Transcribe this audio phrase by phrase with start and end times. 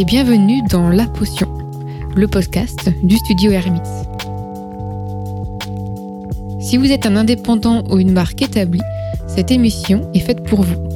[0.00, 1.46] et bienvenue dans La Potion,
[2.16, 3.82] le podcast du studio Hermits.
[6.58, 8.80] Si vous êtes un indépendant ou une marque établie,
[9.26, 10.88] cette émission est faite pour vous.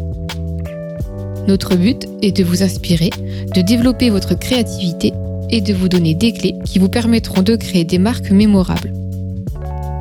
[1.46, 3.10] Notre but est de vous inspirer,
[3.54, 5.12] de développer votre créativité
[5.50, 8.94] et de vous donner des clés qui vous permettront de créer des marques mémorables.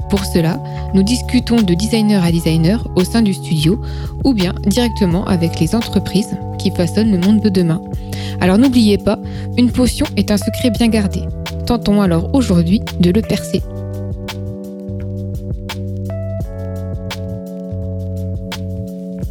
[0.10, 3.82] Pour cela, nous discutons de designer à designer au sein du studio
[4.24, 7.82] ou bien directement avec les entreprises qui façonnent le monde de demain.
[8.44, 9.20] Alors n'oubliez pas,
[9.58, 11.22] une potion est un secret bien gardé.
[11.66, 13.62] Tentons alors aujourd'hui de le percer.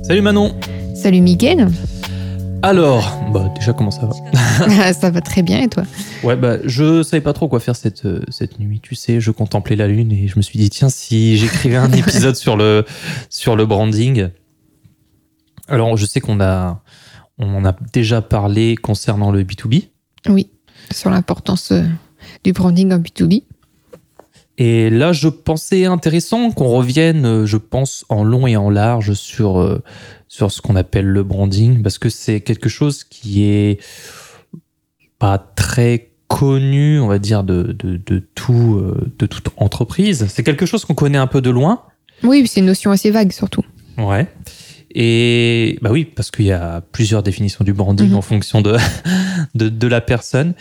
[0.03, 0.57] Salut Manon
[0.95, 1.69] Salut Miguel
[2.63, 5.83] Alors, bah déjà comment ça va Ça va très bien et toi?
[6.25, 9.31] Ouais bah je savais pas trop quoi faire cette, euh, cette nuit, tu sais, je
[9.31, 12.87] contemplais la lune et je me suis dit tiens si j'écrivais un épisode sur le,
[13.29, 14.29] sur le branding.
[15.69, 16.83] Alors je sais qu'on a,
[17.39, 19.89] on en a déjà parlé concernant le B2B.
[20.29, 20.49] Oui,
[20.93, 21.85] sur l'importance euh,
[22.45, 23.45] du branding en B2B.
[24.59, 29.15] Et là, je pensais intéressant qu'on revienne, euh, je pense, en long et en large
[29.15, 29.83] sur, euh,
[30.29, 33.83] sur ce qu'on appelle le branding, parce que c'est quelque chose qui est
[35.19, 38.83] pas très connu, on va dire, de, de, de tout,
[39.19, 40.27] de toute entreprise.
[40.29, 41.83] C'est quelque chose qu'on connaît un peu de loin.
[42.23, 43.65] Oui, c'est une notion assez vague surtout.
[43.99, 44.27] Ouais.
[44.95, 48.17] Et bah oui, parce qu'il y a plusieurs définitions du branding Mhm.
[48.17, 48.77] en fonction de,
[49.55, 50.55] de, de la personne.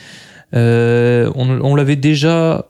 [0.56, 2.68] Euh, on on l'avait déjà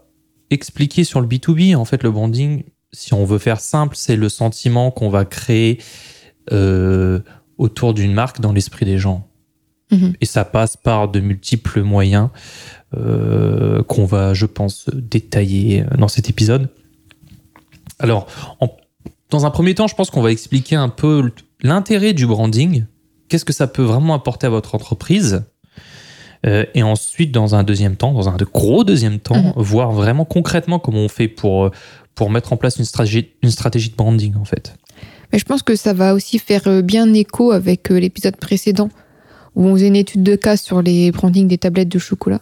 [0.50, 1.76] expliqué sur le B2B.
[1.76, 5.80] En fait, le branding, si on veut faire simple, c'est le sentiment qu'on va créer
[6.52, 7.20] euh,
[7.58, 9.28] autour d'une marque dans l'esprit des gens.
[9.92, 10.14] Mhm.
[10.22, 12.30] Et ça passe par de multiples moyens
[12.98, 16.70] euh, qu'on va, je pense, détailler dans cet épisode.
[18.00, 18.28] Alors,
[18.60, 18.70] en-
[19.30, 21.32] dans un premier temps, je pense qu'on va expliquer un peu
[21.64, 22.86] l'intérêt du branding.
[23.30, 25.44] Qu'est-ce que ça peut vraiment apporter à votre entreprise?
[26.46, 30.80] Euh, Et ensuite, dans un deuxième temps, dans un gros deuxième temps, voir vraiment concrètement
[30.80, 31.72] comment on fait pour, euh,
[32.16, 34.76] pour mettre en place une stratégie, une stratégie de branding, en fait.
[35.32, 38.90] Mais je pense que ça va aussi faire euh, bien écho avec euh, l'épisode précédent
[39.56, 42.42] où on faisait une étude de cas sur les brandings des tablettes de chocolat.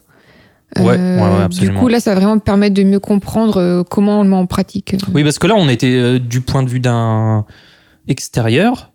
[0.77, 1.47] Euh, Ouais, ouais, ouais.
[1.49, 4.29] Du coup, là, ça va vraiment me permettre de mieux comprendre euh, comment on le
[4.29, 4.95] met en pratique.
[5.13, 7.45] Oui, parce que là, on était euh, du point de vue d'un
[8.07, 8.91] extérieur.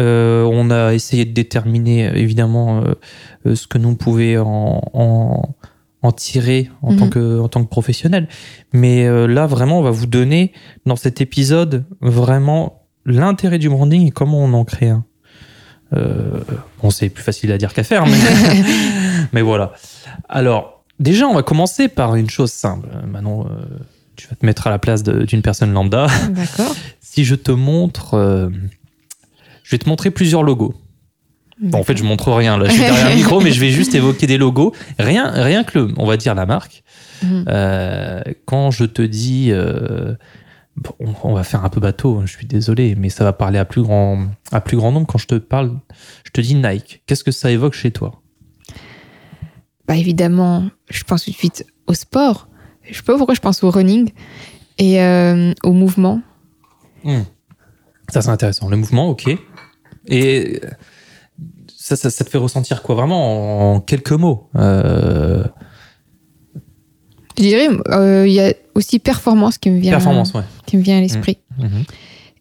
[0.00, 2.94] Euh, on a essayé de déterminer évidemment euh,
[3.46, 5.54] euh, ce que nous pouvions en, en,
[6.02, 6.98] en tirer en, Mhm.
[6.98, 8.28] tant que, en tant que professionnel.
[8.72, 10.52] Mais euh, là, vraiment, on va vous donner
[10.84, 15.04] dans cet épisode vraiment l'intérêt du branding et comment on en crée un.
[15.94, 16.40] Euh,
[16.82, 18.16] bon, c'est plus facile à dire qu'à faire, mais,
[19.32, 19.72] mais voilà.
[20.28, 22.88] Alors, déjà, on va commencer par une chose simple.
[23.06, 23.64] Manon, euh,
[24.16, 26.08] tu vas te mettre à la place d'une personne lambda.
[26.30, 26.74] D'accord.
[27.00, 28.48] Si je te montre, euh,
[29.64, 30.74] je vais te montrer plusieurs logos.
[31.60, 32.66] Bon, en fait, je montre rien là.
[32.66, 34.72] Je suis derrière le micro, mais je vais juste évoquer des logos.
[34.98, 36.82] Rien, rien que le, on va dire la marque.
[37.22, 37.44] Mhm.
[37.48, 40.14] Euh, quand je te dis, euh,
[40.76, 42.18] bon, on, va faire un peu bateau.
[42.18, 45.06] hein, Je suis désolé, mais ça va parler à plus grand, à plus grand nombre.
[45.06, 45.78] Quand je te parle,
[46.24, 47.02] je te dis Nike.
[47.06, 48.20] Qu'est-ce que ça évoque chez toi?
[49.86, 52.48] Bah, évidemment, je pense tout de suite au sport.
[52.82, 54.10] Je sais pas pourquoi je pense au running
[54.78, 56.20] et euh, au mouvement.
[58.08, 58.68] Ça, c'est intéressant.
[58.68, 59.30] Le mouvement, ok.
[60.08, 60.60] Et
[61.76, 65.44] ça, ça, ça te fait ressentir quoi vraiment en, quelques mots Euh,
[67.36, 70.42] Je dirais, euh, il y a aussi performance qui me vient, Performance, ouais.
[70.66, 71.38] qui me vient à l'esprit.
[71.58, 71.84] Mhm.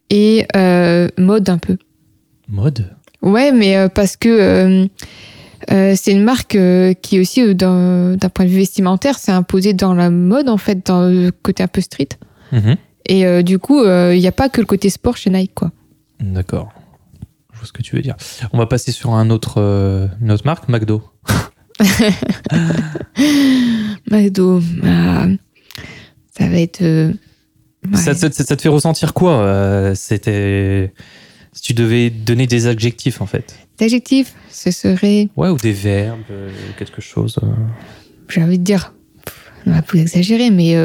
[0.09, 1.78] Et euh, mode un peu.
[2.47, 2.90] Mode?
[3.22, 4.88] Ouais, mais parce que
[5.69, 6.57] c'est une marque
[7.01, 11.09] qui aussi, d'un point de vue vestimentaire, s'est imposée dans la mode, en fait, dans
[11.09, 12.09] le côté un peu street.
[12.51, 12.75] Mhm.
[13.07, 15.71] Et du coup, il n'y a pas que le côté sport chez Nike, quoi.
[16.19, 16.71] D'accord.
[17.63, 18.15] Vois ce que tu veux dire.
[18.51, 21.01] On va passer sur un autre, euh, une autre marque, McDo.
[24.12, 25.27] McDo, ah,
[26.38, 26.81] ça va être...
[26.81, 27.13] euh,
[27.89, 27.98] ouais.
[27.98, 30.94] Ça, ça- ça te fait ressentir quoi euh, C'était.
[31.54, 33.56] Si tu devais donner des adjectifs, en fait?
[33.80, 37.39] L'adjectif, ce serait, Ouais, ou des verbes, euh, quelque chose.
[38.27, 38.94] j'ai envie de dire,
[39.66, 40.75] on va plus exagérer, mais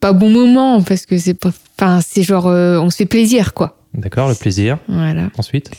[0.00, 1.52] pas bon moment, parce que c'est pas...
[1.78, 3.83] Enfin, c'est genre, on se fait plaisir, quoi.
[3.94, 4.78] D'accord, le plaisir.
[4.88, 5.30] Voilà.
[5.38, 5.70] Ensuite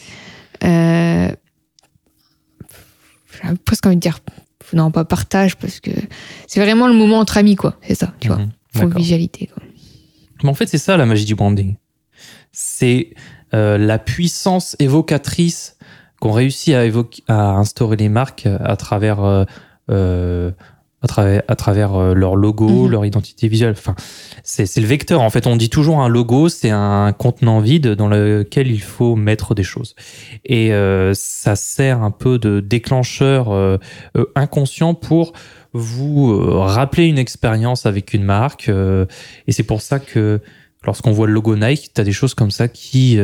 [0.64, 1.30] Euh,
[3.44, 4.20] J'ai presque envie de dire
[4.74, 5.92] non pas partage parce que
[6.48, 8.40] c'est vraiment le moment entre amis quoi c'est ça tu vois
[8.76, 8.94] Mhm.
[8.98, 9.62] visualité quoi.
[10.44, 11.76] Mais en fait, c'est ça la magie du branding.
[12.52, 13.14] C'est
[13.54, 15.78] euh, la puissance évocatrice
[16.20, 19.46] qu'ont réussi à, évoquer, à instaurer les marques à travers, euh,
[19.90, 20.52] euh,
[21.06, 22.92] à travers, à travers euh, leur logo, Mhm.
[22.92, 23.72] leur identité visuelle.
[23.78, 23.96] Enfin,
[24.44, 25.22] c'est le vecteur.
[25.22, 29.16] En fait, on dit toujours un logo, c'est un contenant vide dans lequel il faut
[29.16, 29.96] mettre des choses.
[30.46, 33.78] Et euh, ça sert un peu de déclencheur euh,
[34.36, 35.34] inconscient pour
[35.74, 38.69] vous rappeler une expérience avec une marque.
[38.69, 39.06] euh,
[39.48, 40.40] et c'est pour ça que
[40.84, 43.19] lorsqu'on voit le logo Nike, tu as des choses comme ça qui,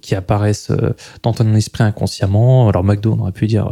[0.00, 0.72] qui apparaissent
[1.22, 2.68] dans ton esprit inconsciemment.
[2.68, 3.68] Alors McDo, on aurait pu dire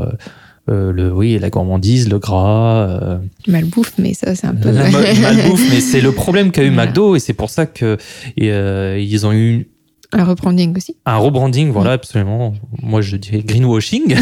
[0.69, 4.71] euh, euh, le, oui, la gourmandise, le gras, euh, Malbouffe, mais ça, c'est un peu.
[4.71, 6.87] la ma- malbouffe, mais c'est le problème qu'a eu Voilà.
[6.87, 7.97] McDo et c'est pour ça que
[8.37, 9.69] et, euh, ils ont eu
[10.13, 10.97] un rebranding aussi.
[11.05, 12.55] un rebranding, voilà, absolument.
[12.83, 14.15] Moi, je dirais greenwashing,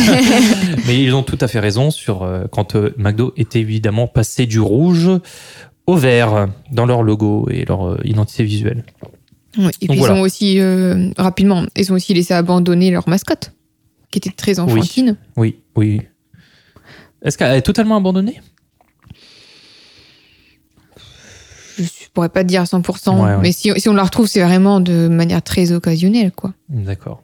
[0.86, 4.46] mais ils ont tout à fait raison sur euh, quand euh, McDo était évidemment passé
[4.46, 5.08] du rouge
[5.86, 8.84] au vert dans leur logo et leur euh, identité visuelle.
[9.80, 10.14] Et puis voilà.
[10.14, 13.52] ils ont aussi, euh, rapidement, ils ont aussi laissé abandonner leur mascotte,
[14.10, 15.16] qui était très enfantine.
[15.36, 16.02] Oui, oui.
[17.22, 18.40] Est-ce qu'elle est totalement abandonnée?
[21.78, 23.36] Je ne pourrais pas te dire à 100%, Ouais, ouais.
[23.42, 26.54] mais si, si on la retrouve, c'est vraiment de manière très occasionnelle, quoi.
[26.70, 27.22] D'accord.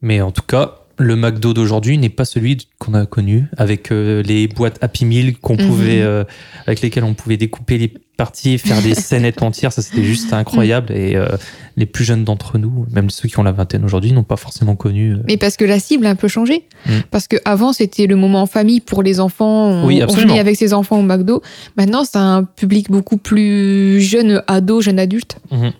[0.00, 4.22] Mais en tout cas, le McDo d'aujourd'hui n'est pas celui qu'on a connu avec euh,
[4.22, 5.66] les boîtes Happy Meal qu'on Mhm.
[5.66, 6.22] pouvait, euh,
[6.66, 9.72] avec lesquelles on pouvait découper les parties, faire des scénettes entières.
[9.72, 10.92] Ça, c'était juste incroyable.
[10.92, 11.28] Et euh,
[11.76, 14.76] les plus jeunes d'entre nous, même ceux qui ont la vingtaine aujourd'hui, n'ont pas forcément
[14.76, 15.12] connu.
[15.14, 16.66] euh, Mais parce que la cible a un peu changé.
[16.86, 16.90] Mm.
[17.10, 19.66] Parce que avant c'était le moment en famille pour les enfants.
[19.68, 21.42] On, Oui, on venait avec ses enfants au McDo.
[21.76, 25.38] Maintenant, c'est un public beaucoup plus jeune, ado, jeune adulte.
[25.50, 25.72] Mhm.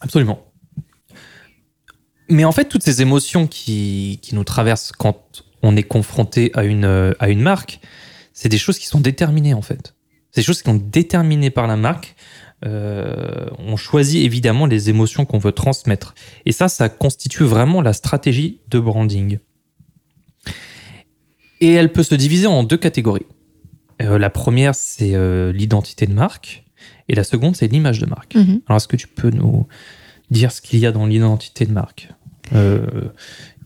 [0.00, 0.40] Absolument.
[2.30, 6.64] Mais en fait, toutes ces émotions qui, qui nous traversent quand on est confronté à
[6.64, 7.80] une, euh, à une marque,
[8.32, 9.94] c'est des choses qui sont déterminées en fait.
[10.30, 12.14] C'est des choses qui sont déterminées par la marque.
[12.66, 16.14] Euh, on choisit évidemment les émotions qu'on veut transmettre.
[16.44, 19.38] Et ça, ça constitue vraiment la stratégie de branding.
[21.60, 23.26] Et elle peut se diviser en deux catégories.
[24.02, 26.64] Euh, la première, c'est euh, l'identité de marque.
[27.08, 28.34] Et la seconde, c'est l'image de marque.
[28.34, 28.60] Mhm.
[28.66, 29.66] Alors, est-ce que tu peux nous
[30.30, 32.08] dire ce qu'il y a dans l'identité de marque?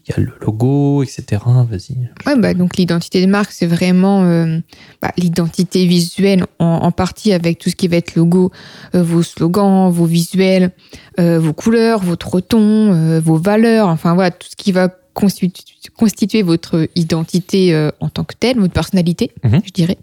[0.09, 1.43] Y a le logo, etc.
[1.47, 1.97] Vas-y.
[2.27, 4.59] Ouais, bah, donc l'identité de marque, c'est vraiment euh,
[5.01, 8.51] bah, l'identité visuelle en, en partie avec tout ce qui va être logo,
[8.95, 10.73] euh, vos slogans, vos visuels,
[11.21, 16.43] euh, vos couleurs, votre ton, vos valeurs, enfin voilà, tout ce qui va constitu- constituer
[16.43, 19.61] votre identité en tant que telle, votre personnalité, Mhm.
[19.65, 19.99] je dirais.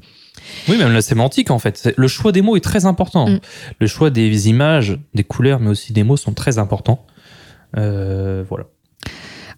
[0.68, 1.94] Oui, même la sémantique, en fait.
[1.96, 3.28] Le choix des mots est très important.
[3.30, 3.40] Mm.
[3.80, 7.06] Le choix des images, des couleurs, mais aussi des mots sont très importants.
[7.78, 8.66] Euh, voilà.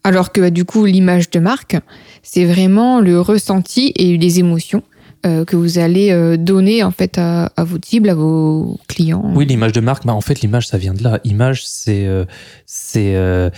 [0.03, 1.77] Alors que bah, du coup, l'image de marque,
[2.23, 4.83] c'est vraiment le ressenti et les émotions
[5.23, 9.23] euh, que vous allez euh, donner en fait à, à vos cibles, à vos clients.
[9.35, 11.19] Oui, l'image de marque, bah, en fait, l'image, ça vient de là.
[11.23, 12.25] Image, c'est euh,
[12.65, 13.15] c'est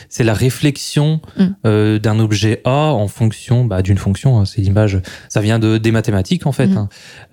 [0.09, 1.43] c'est la réflexion Mm.
[1.65, 4.39] euh, d'un objet A en fonction bah, d'une fonction.
[4.39, 4.45] hein.
[4.45, 4.99] C'est l'image,
[5.29, 6.67] ça vient de, des mathématiques, en fait.
[6.67, 6.77] Mm.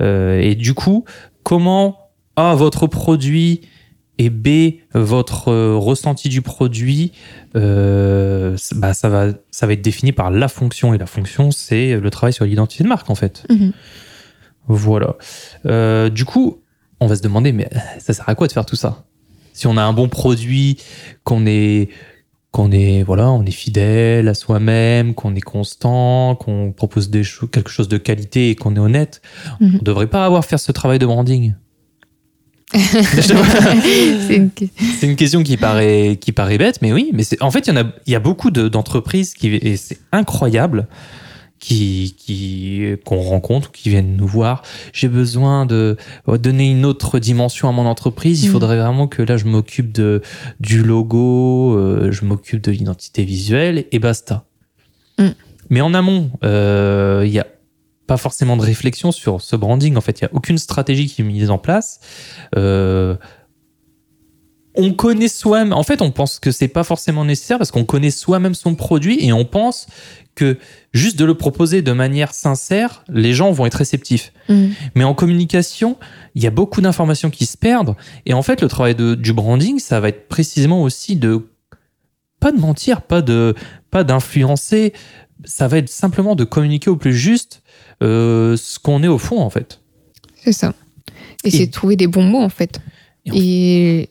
[0.01, 0.37] hein.
[0.41, 1.05] Et du coup,
[1.43, 1.97] comment
[2.37, 3.63] A, votre produit,
[4.23, 7.13] et B, votre euh, ressenti du produit,
[7.57, 10.93] euh, bah, ça, va, ça va être défini par la fonction.
[10.93, 13.45] Et la fonction, c'est le travail sur l'identité de marque, en fait.
[13.49, 13.73] Mhm.
[14.69, 15.17] Voilà.
[15.65, 16.61] Euh, du coup,
[17.01, 17.69] on va se demander, mais
[17.99, 19.05] ça sert à quoi de faire tout ça?
[19.55, 20.77] Si on a un bon produit,
[21.25, 21.89] qu'on est,
[22.51, 27.71] qu'on est, voilà, on est fidèle à soi-même, qu'on est constant, qu'on propose des quelque
[27.71, 29.23] chose de qualité et qu'on est honnête,
[29.61, 29.79] Mhm.
[29.81, 31.55] on devrait pas avoir à faire ce travail de branding.
[34.29, 35.17] c'est une...
[35.17, 37.85] Question qui paraît, qui paraît bête, mais oui, mais en fait, il y en a,
[38.07, 40.87] il y a beaucoup de- d'entreprises qui, et c'est incroyable,
[41.59, 44.63] qui, qui, qu'on rencontre, qui viennent nous voir.
[44.93, 45.97] J'ai besoin de
[46.29, 48.43] euh, donner une autre dimension à mon entreprise.
[48.43, 48.53] Il Mhm.
[48.53, 50.23] faudrait vraiment que là, je m'occupe de,
[50.61, 54.45] du logo, euh, je m'occupe de l'identité visuelle et basta.
[55.19, 55.35] Mhm.
[55.69, 57.47] Mais en amont, euh, il y a
[58.11, 59.97] pas forcément de réflexion sur ce branding.
[59.97, 62.01] En fait, il y a aucune stratégie qui est mise en place.
[62.57, 63.15] Euh,
[64.75, 65.73] on connaît soi-même.
[65.73, 69.25] En fait, on pense que c'est pas forcément nécessaire parce qu'on connaît soi-même son produit
[69.25, 69.87] et on pense
[70.35, 70.59] que
[70.93, 74.33] juste de le proposer de manière sincère, les gens vont être réceptifs.
[74.49, 74.73] Mhm.
[74.97, 75.97] Mais en communication,
[76.35, 77.95] il y a beaucoup d'informations qui se perdent.
[78.27, 81.47] Et en fait, le travail de- du branding, ça va être précisément aussi de
[82.41, 83.55] pas de mentir, pas de
[83.93, 84.95] pas d'influencer.
[85.45, 87.60] Ça va être simplement de communiquer au plus juste
[88.03, 89.81] euh, ce qu'on est au fond, en fait.
[90.37, 90.75] C'est ça.
[91.45, 92.81] Et, Et- c'est trouver des bons mots, en fait.
[93.27, 93.31] Et
[94.03, 94.09] Et,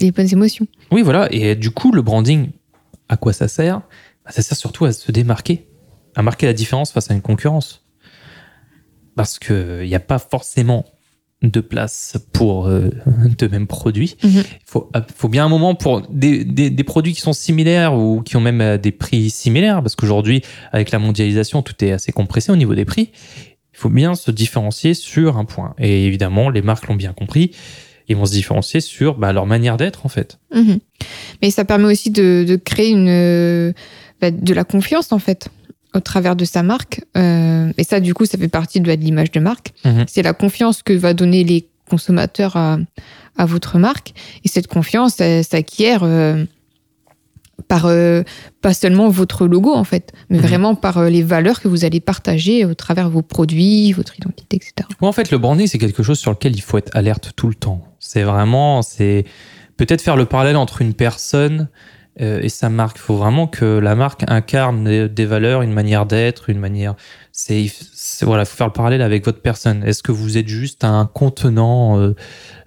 [0.00, 0.66] on- les bonnes émotions.
[0.90, 1.28] Oui, voilà.
[1.32, 2.50] Et du coup, le branding,
[3.08, 3.80] à quoi ça sert?
[4.24, 5.66] Bah, Ça sert surtout à se démarquer,
[6.14, 7.84] à marquer la différence face à une concurrence.
[9.16, 10.84] Parce qu'il n'y a pas forcément
[11.42, 12.90] de place pour euh,
[13.38, 14.16] de mêmes produits.
[14.22, 14.42] Il Mhm.
[14.66, 18.36] faut, faut bien un moment pour des, des, des produits qui sont similaires ou qui
[18.36, 19.80] ont même euh, des prix similaires.
[19.82, 20.42] Parce qu'aujourd'hui,
[20.72, 23.10] avec la mondialisation, tout est assez compressé au niveau des prix.
[23.72, 25.74] Il faut bien se différencier sur un point.
[25.78, 27.52] Et évidemment, les marques l'ont bien compris.
[28.08, 30.38] Ils vont se différencier sur bah, leur manière d'être, en fait.
[30.54, 30.80] Mhm.
[31.40, 33.72] Mais ça permet aussi de, de créer une,
[34.20, 35.48] bah, de la confiance, en fait,
[35.94, 37.02] au travers de sa marque.
[37.16, 39.72] Euh, et ça, du coup, ça fait partie de l'image de marque.
[39.84, 40.04] Mhm.
[40.08, 42.78] C'est la confiance que va donner les consommateurs à,
[43.36, 44.12] à votre marque.
[44.44, 46.44] Et cette confiance, s'acquiert euh,
[47.68, 48.22] par euh,
[48.62, 50.44] pas seulement votre logo, en fait, mais Mhm.
[50.46, 54.56] vraiment par les valeurs que vous allez partager au travers de vos produits, votre identité,
[54.56, 54.72] etc.
[55.00, 57.48] Ouais, en fait, le branding, c'est quelque chose sur lequel il faut être alerte tout
[57.48, 57.82] le temps.
[57.98, 59.24] C'est vraiment, c'est
[59.76, 61.68] peut-être faire le parallèle entre une personne
[62.20, 62.98] et sa marque.
[62.98, 66.94] Il faut vraiment que la marque incarne des, valeurs, une manière d'être, une manière.
[67.32, 67.66] C'est,
[68.22, 69.82] voilà, faut faire le parallèle avec votre personne.
[69.84, 72.14] Est-ce que vous êtes juste un contenant euh,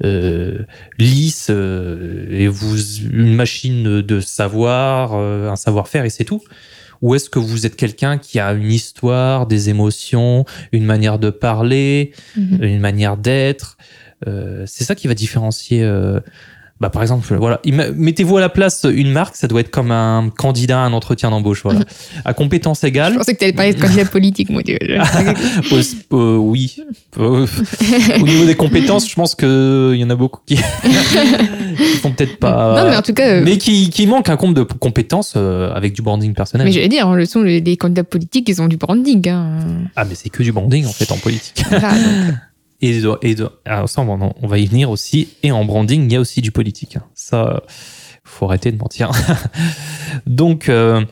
[0.03, 0.65] euh,
[0.97, 6.41] lisse euh, et vous une machine de savoir, euh, un savoir-faire et c'est tout?
[7.01, 11.29] Ou est-ce que vous êtes quelqu'un qui a une histoire, des émotions, une manière de
[11.29, 12.63] parler, Mhm.
[12.63, 13.77] une manière d'être?
[14.25, 15.83] Euh, c'est ça qui va différencier.
[16.79, 17.61] Bah, par exemple, voilà,
[17.95, 21.29] mettez-vous à la place une marque, ça doit être comme un candidat à un entretien
[21.29, 21.63] d'embauche.
[21.63, 21.79] Voilà.
[22.25, 25.03] À compétences Je égales, pensais que tu allais parler de candidat politique, euh,
[26.13, 26.77] euh, oui.
[27.17, 27.47] Euh,
[28.19, 30.55] au niveau des compétences, je pense qu'il y en a beaucoup qui,
[31.77, 32.81] qui font peut-être pas.
[32.81, 35.71] non, mais en tout cas, euh, mais qui, qui manquent un compte de compétences euh,
[35.73, 36.65] avec du branding personnel.
[36.65, 39.27] mais j'allais dire, le sont les, les candidats politiques, ils ont du branding.
[39.29, 39.59] Hein.
[39.95, 41.63] Ah, mais c'est que du branding en fait en politique.
[41.69, 42.35] Voilà, donc,
[42.83, 43.49] Et, de-
[43.97, 45.29] on, va- y venir aussi.
[45.41, 46.97] Et en branding, il y a aussi du politique.
[47.13, 47.63] Ça,
[48.25, 49.09] faut arrêter de mentir.
[50.27, 51.05] donc, euh,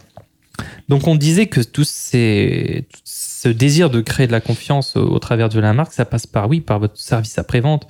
[0.89, 5.61] donc, on disait que tout, ce désir de créer de la confiance au, travers de
[5.61, 7.87] la marque, ça passe par, oui, par votre service après-vente,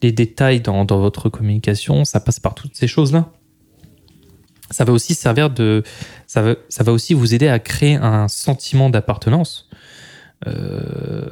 [0.00, 3.32] les détails dans, dans votre communication, ça passe par toutes ces choses-là.
[4.70, 5.82] Ça va aussi servir de,
[6.28, 9.68] ça va, ça va aussi vous aider à créer un sentiment d'appartenance.
[10.46, 11.30] Euh,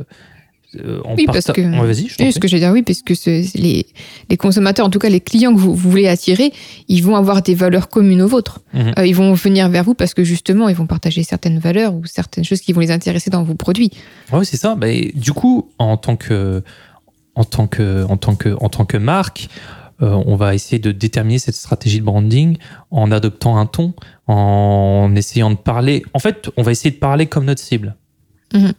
[0.77, 3.03] euh, en Oui, parce que- Ouais, vas-y, je Oui, ce que j'ai dire, oui, parce
[3.03, 3.87] que ce- les,
[4.31, 6.53] les consommateurs, en tout cas les clients que vous, vous voulez attirer,
[6.89, 8.61] ils vont avoir des valeurs communes aux vôtres.
[8.75, 8.93] Mhm.
[8.99, 12.05] Euh, ils vont venir vers vous parce que justement, ils vont partager certaines valeurs ou
[12.07, 13.91] certaines choses qui vont les intéresser dans vos produits.
[14.33, 14.75] Ouais, c'est ça.
[14.75, 16.63] Bah, du coup, en tant que,
[17.35, 19.49] en tant que, en tant que, en tant que marque,
[20.01, 22.57] euh, on va essayer de déterminer cette stratégie de branding
[22.91, 23.95] en adoptant un ton,
[24.27, 26.03] en essayant de parler.
[26.15, 27.95] En fait, on va essayer de parler comme notre cible.
[28.53, 28.73] Mhm.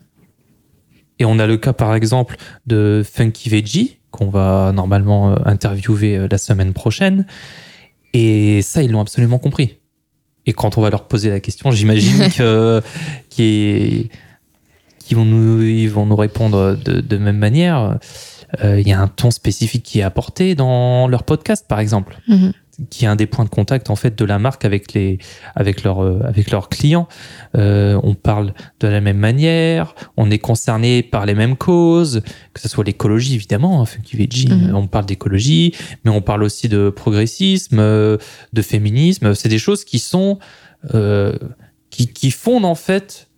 [1.19, 6.17] Et on a le cas, par exemple, de Funky Veggie, qu'on va normalement euh, interviewer
[6.17, 7.25] euh, la semaine prochaine.
[8.13, 9.77] Et ça, ils l'ont absolument compris.
[10.45, 12.81] Et quand on va leur poser la question, j'imagine que
[13.29, 14.09] qu'ils
[14.99, 17.97] qui vont nous, ils vont nous répondre de, de même manière.
[18.63, 22.17] Euh, Il y a un ton spécifique qui est apporté dans leur podcast, par exemple,
[22.27, 22.53] Mhm.
[22.89, 25.19] Qui est un des points de contact en fait de la marque avec les,
[25.55, 27.07] avec leurs, euh, avec leurs clients.
[27.55, 32.21] Euh, on parle de la même manière, on est concerné par les mêmes causes,
[32.53, 33.81] que ce soit l'écologie évidemment.
[33.81, 34.69] Hein, Funky Veggie, Mhm.
[34.71, 38.17] euh, on parle d'écologie, mais on parle aussi de progressisme, euh,
[38.53, 39.35] de féminisme.
[39.35, 40.39] C'est des choses qui sont
[41.89, 43.29] qui, qui fondent en fait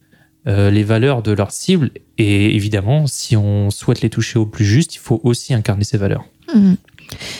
[0.47, 1.91] les valeurs de leur cible.
[2.17, 5.97] Et évidemment, si on souhaite les toucher au plus juste, il faut aussi incarner ces
[5.97, 6.25] valeurs.
[6.53, 6.77] Mhm.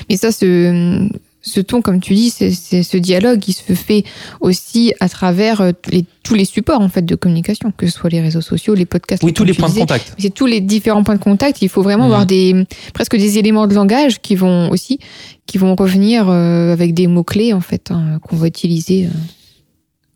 [0.10, 1.08] Mais ça, ce,
[1.48, 4.04] ce ton, comme tu dis, c'est ce dialogue qui se fait
[4.42, 8.10] aussi à travers euh, les- tous les supports en fait de communication, que ce soit
[8.10, 9.24] les réseaux sociaux, les podcasts.
[9.24, 10.16] Oui, tous les points de contact.
[10.18, 11.62] C'est tous les différents points de contact.
[11.62, 12.12] Il faut vraiment Mhm.
[12.12, 15.00] avoir des presque des éléments de langage qui vont aussi
[15.46, 19.06] qui vont revenir euh, avec des mots clés en fait hein, qu'on va utiliser.
[19.06, 19.10] euh.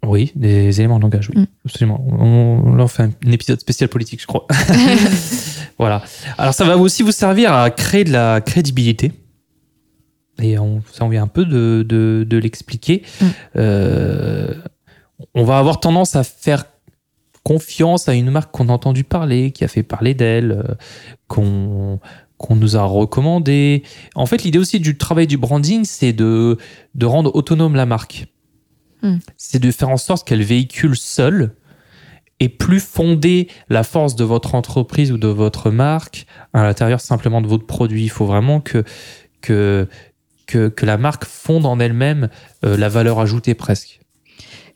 [0.07, 1.45] Oui, des éléments de langage, oui, Mm.
[1.65, 2.03] absolument.
[2.07, 4.47] On, on fait un, un épisode spécial politique, je crois.
[5.77, 6.01] voilà.
[6.37, 9.11] Alors, ça va aussi vous servir à créer de la crédibilité.
[10.41, 13.03] Et on, ça, on vient un peu de, de, de l'expliquer.
[13.21, 13.25] Mm.
[13.57, 14.53] Euh,
[15.33, 16.65] on va avoir tendance à faire
[17.43, 20.75] confiance à une marque qu'on a entendu parler, qui a fait parler d'elle, euh,
[21.27, 21.99] qu'on
[22.37, 23.83] qu'on nous a recommandé.
[24.15, 26.57] En fait, l'idée aussi du travail du branding, c'est de,
[26.95, 28.27] de rendre autonome la marque.
[29.01, 29.17] Mm.
[29.35, 31.53] C'est de faire en sorte qu'elle véhicule seule
[32.39, 37.41] et plus fonder la force de votre entreprise ou de votre marque à l'intérieur simplement
[37.41, 38.03] de votre produit.
[38.03, 38.85] Il faut vraiment que,
[39.41, 39.87] que,
[40.49, 42.29] que, que la marque fonde en elle-même
[42.65, 43.99] euh, la valeur ajoutée presque.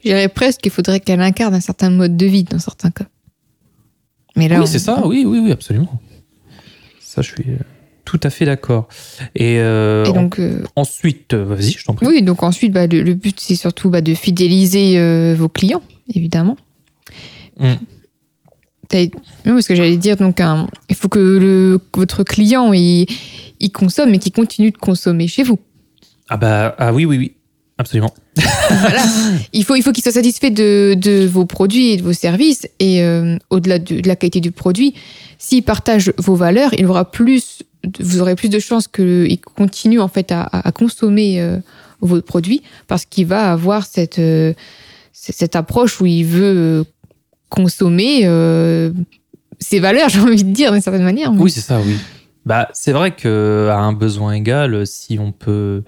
[0.03, 3.05] Je dirais presque qu'il faudrait qu'elle incarne un certain mode de vie dans certains cas.
[4.35, 5.99] Mais là, oui, c'est ça, oui, oui, oui, absolument.
[6.99, 7.57] Ça, je suis euh,
[8.05, 8.87] tout à fait d'accord.
[9.35, 12.05] Et, euh, Et donc, euh, ensuite, vas-y, je t'en prie.
[12.07, 15.83] oui, donc ensuite, bah, le, le but, c'est surtout bah, de fidéliser euh, vos clients,
[16.13, 16.57] évidemment.
[17.59, 17.73] Mm.
[19.45, 23.07] Non, parce que j'allais dire, donc, un- il faut que, le, que votre client il,
[23.63, 25.57] il consomme et qu'il continue de consommer chez vous.
[26.29, 27.33] Ah bah ah oui oui oui.
[27.79, 28.13] Absolument.
[28.35, 29.03] voilà.
[29.51, 32.67] Il faut, il faut qu'il soit satisfait de, de, vos produits et de vos services.
[32.79, 34.93] Et euh, au-delà de, de, la qualité du produit,
[35.39, 37.63] s'il partage vos valeurs, il aura plus,
[37.99, 41.57] vous aurez plus de chances qu'il continue en fait à, à consommer euh,
[41.99, 44.53] vos produits parce qu'il va avoir cette, euh,
[45.11, 46.85] cette approche où il veut
[47.49, 48.19] consommer
[49.59, 51.33] ses valeurs, j'ai envie de dire d'une certaine manière.
[51.33, 51.95] Oui, c'est ça, oui.
[52.45, 55.83] Bah, c'est vrai qu'à un besoin égal, si on peut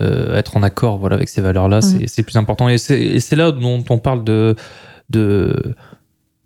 [0.00, 2.06] euh, être en accord voilà, avec ces valeurs-là, Mhm.
[2.06, 2.68] c'est plus important.
[2.68, 4.54] Et c'est et c'est là dont on parle de.
[5.10, 5.74] de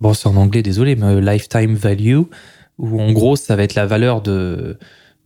[0.00, 2.18] bon, c'est en anglais, désolé, mais lifetime value,
[2.78, 4.78] où en gros, ça va être la valeur de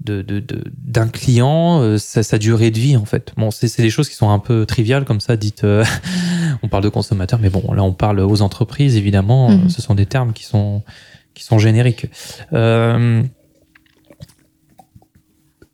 [0.02, 3.32] de- de- de- d'un client, euh, sa, sa durée de vie en fait.
[3.36, 5.62] Bon, c'est c'est des choses qui sont un peu triviales comme ça, dites.
[5.64, 5.84] euh,
[6.62, 9.50] on parle de consommateurs, mais bon, là on parle aux entreprises évidemment.
[9.50, 9.68] Mhm.
[9.70, 10.82] Ce sont des termes qui sont
[11.34, 12.06] qui sont génériques.
[12.54, 13.22] Euh,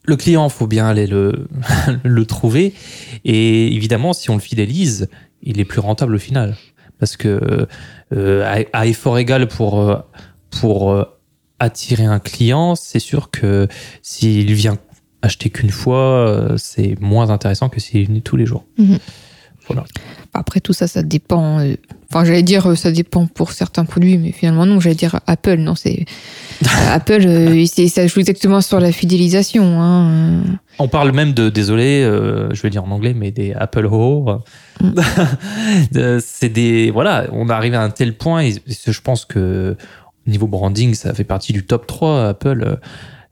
[0.06, 1.48] le client, faut bien aller le,
[2.04, 2.74] le trouver.
[3.24, 5.08] Et évidemment, si on le fidélise,
[5.42, 6.56] il est plus rentable au final.
[6.98, 7.66] Parce que
[8.12, 9.96] euh, à, à effort égal pour, euh,
[10.50, 11.04] pour euh,
[11.58, 13.68] attirer un client, c'est sûr que
[14.02, 14.78] s'il vient
[15.22, 18.64] acheter qu'une fois, c'est moins intéressant que s'il vient tous les jours.
[18.78, 18.98] Mhm.
[19.66, 19.84] Voilà.
[20.34, 21.60] Après, tout ça, ça dépend.
[22.16, 25.56] Enfin, j'allais dire, euh, ça dépend pour certains produits, mais finalement, non, j'allais dire Apple.
[25.56, 26.06] Non, c'est.
[26.90, 29.82] Apple, euh, ça joue exactement sur la fidélisation.
[29.82, 30.10] Hein.
[30.10, 30.40] euh.
[30.78, 34.40] On parle même de, désolé, euh, je vais dire en anglais, mais des Apple Ho.
[34.80, 34.94] Mm.
[36.20, 39.76] C'est des, voilà, on arrive à un tel point, et je pense que
[40.26, 42.64] au niveau branding, ça fait partie du top 3 Apple.
[42.66, 42.76] euh,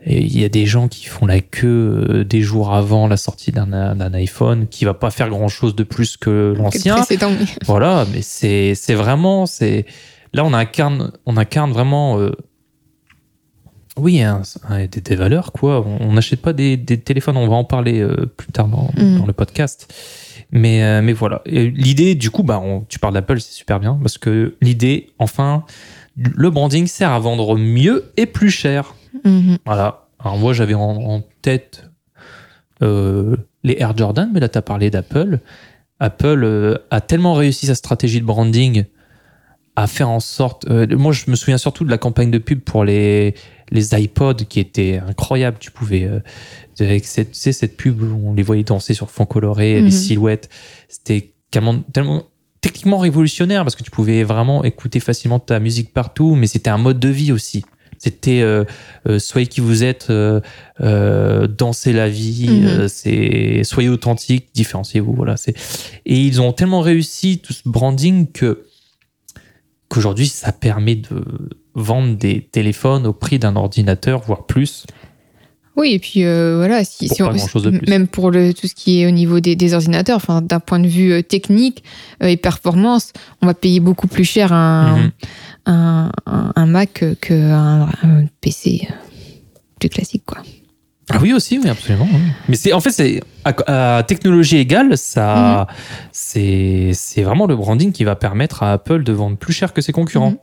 [0.06, 3.52] il y a des gens qui font la queue euh, des jours avant la sortie
[3.52, 6.96] d'un iPhone, qui va pas faire grand chose de plus que l'ancien.
[7.66, 9.86] Voilà, mais c'est c'est vraiment c'est
[10.32, 12.32] là on incarne on incarne vraiment euh,
[13.96, 15.84] oui un- un- des, des valeurs quoi.
[16.00, 17.36] On n'achète pas des, des téléphones.
[17.36, 19.18] On va en parler euh, plus tard dans, Mm.
[19.18, 19.92] dans le podcast.
[20.50, 21.42] Mais euh, mais voilà.
[21.46, 25.64] L'idée du coup bah on- tu parles d'Apple c'est super bien parce que l'idée enfin
[26.16, 28.94] le branding sert à vendre mieux et plus cher.
[29.24, 29.58] Mhm.
[29.66, 30.06] Voilà.
[30.18, 31.88] Alors moi, j'avais en, en tête
[32.82, 35.38] euh, les Air Jordan, mais là, tu as parlé d'Apple.
[36.00, 38.84] Apple euh, a tellement réussi sa stratégie de branding
[39.76, 40.66] à faire en sorte...
[40.70, 43.34] euh, moi, je me souviens surtout de la campagne de pub pour les,
[43.70, 45.56] les iPods qui était incroyable.
[45.60, 46.08] Tu pouvais...
[46.80, 49.84] avec cette, tu sais, cette pub où on les voyait danser sur fond coloré, Mhm.
[49.86, 50.48] les silhouettes.
[50.88, 52.24] C'était tellement, tellement
[52.60, 56.78] techniquement révolutionnaire parce que tu pouvais vraiment écouter facilement ta musique partout, mais c'était un
[56.78, 57.64] mode de vie aussi.
[58.04, 58.64] C'était euh,
[59.08, 60.40] euh, soyez qui vous êtes, euh,
[61.48, 62.88] dansez la vie, Mhm.
[62.88, 65.14] c'est soyez authentique, différenciez-vous.
[65.14, 65.38] Voilà.
[65.38, 65.54] C'est
[66.04, 68.66] et ils ont tellement réussi tout ce branding que
[69.88, 71.24] qu'aujourd'hui ça permet de
[71.74, 74.84] vendre des téléphones au prix d'un ordinateur, voire plus.
[75.76, 77.10] Oui, et puis euh, voilà, si,
[77.88, 80.78] même pour le, tout ce qui est au niveau des, des ordinateurs, enfin, d'un point
[80.78, 81.82] de vue technique
[82.20, 83.12] et performance,
[83.42, 85.10] on va payer beaucoup plus cher un, Mhm.
[85.66, 88.94] Un, un, un Mac qu'un un PC euh,
[89.80, 90.38] plus classique, quoi.
[91.10, 92.08] Ah oui aussi, oui absolument.
[92.10, 92.18] oui.
[92.48, 95.66] Mais c'est en fait c'est à, à technologie égale, ça
[96.12, 99.82] c'est c'est vraiment le branding qui va permettre à Apple de vendre plus cher que
[99.82, 100.30] ses concurrents.
[100.30, 100.38] Mhm.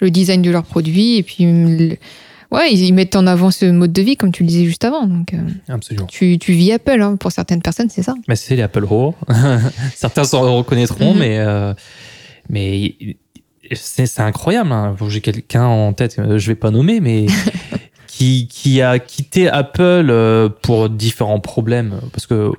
[0.00, 1.96] Le design de leurs produits, et puis, le-
[2.52, 4.84] ouais, ils, ils mettent en avant ce mode de vie, comme tu le disais juste
[4.84, 5.06] avant.
[5.06, 6.06] Donc, euh, Absolument.
[6.06, 8.14] tu, tu vis Apple, hein, pour certaines personnes, c'est ça.
[8.28, 9.14] Mais c'est les Apple Ho.
[9.94, 11.18] Certains s'en reconnaîtront, Mhm.
[11.18, 11.72] mais euh,
[12.50, 12.94] mais
[13.74, 14.72] c'est incroyable.
[14.72, 14.96] Hein.
[15.08, 17.26] J'ai quelqu'un en tête, euh, je vais pas nommer, mais
[18.06, 22.52] qui qui a quitté Apple euh, pour différents problèmes, parce que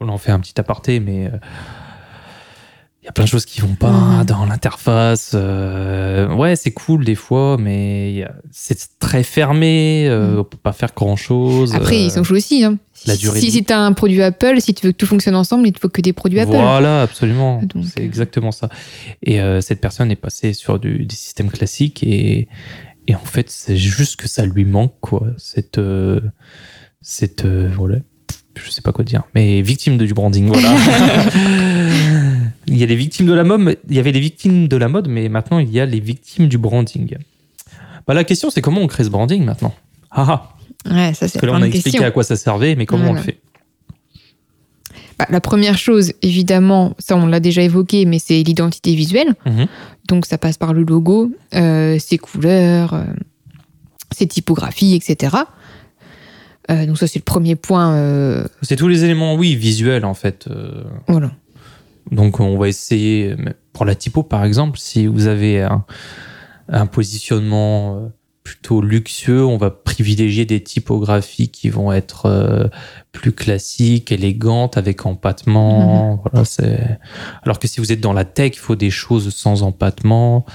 [0.00, 1.38] on en fait un petit aparté, mais euh,
[3.08, 5.32] y a plein de choses qui vont pas dans l'interface.
[5.34, 10.06] euh, ouais, c'est cool des fois, mais c'est très fermé.
[10.08, 10.38] euh, Mhm.
[10.40, 11.74] On peut pas faire grand chose.
[11.74, 12.64] Après, ils s'en jouent aussi.
[12.64, 12.78] Hein.
[13.06, 15.06] la Si- durée si si tu as un produit Apple, si tu veux que tout
[15.06, 16.50] fonctionne ensemble, il te faut que des produits Apple.
[16.50, 17.60] Voilà, absolument.
[17.84, 18.68] C'est euh, exactement ça.
[19.22, 22.48] Et euh, cette personne est passée sur du, des systèmes classiques et,
[23.06, 25.28] et en fait, c'est juste que ça lui manque, quoi.
[25.38, 25.78] Cette.
[25.78, 26.20] euh,
[27.00, 27.98] cette euh, voilà.
[28.64, 29.22] Je sais pas quoi dire.
[29.34, 30.68] Mais victime de, du branding, voilà.
[32.66, 34.88] il y a les victimes de la mode, il y avait les victimes de la
[34.88, 37.16] mode, mais maintenant il y a les victimes du branding.
[38.06, 39.74] Bah, la question, c'est comment on crée ce branding maintenant?
[40.10, 40.54] Ah ah.
[40.90, 42.06] Ouais, ça c'est Parce que là, on a expliqué question.
[42.06, 43.40] à quoi ça servait, mais comment on le fait?
[45.18, 49.34] Bah, la première chose, évidemment, ça on l'a déjà évoqué, mais c'est l'identité visuelle.
[49.44, 49.66] Mhm.
[50.06, 53.04] Donc ça passe par le logo, euh, ses couleurs, euh,
[54.12, 55.36] ses typographies, etc.
[56.70, 57.94] Euh, donc ça c'est le premier point.
[57.94, 60.46] euh, C'est tous les éléments, oui, visuels en fait.
[60.48, 61.30] euh, voilà.
[62.10, 63.36] Donc on va essayer,
[63.72, 65.84] pour la typo par exemple, si vous avez un,
[66.68, 68.10] un positionnement
[68.44, 72.66] plutôt luxueux, on va privilégier des typographies qui vont être euh,
[73.12, 76.14] plus classiques, élégantes, avec empattement.
[76.14, 76.20] Mhm.
[76.24, 76.98] Voilà, c'est.
[77.42, 80.46] Alors que si vous êtes dans la tech, il faut des choses sans empattement,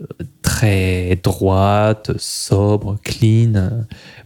[0.00, 0.06] euh,
[0.40, 3.54] très droites, sobres, clean.
[3.56, 3.70] Euh,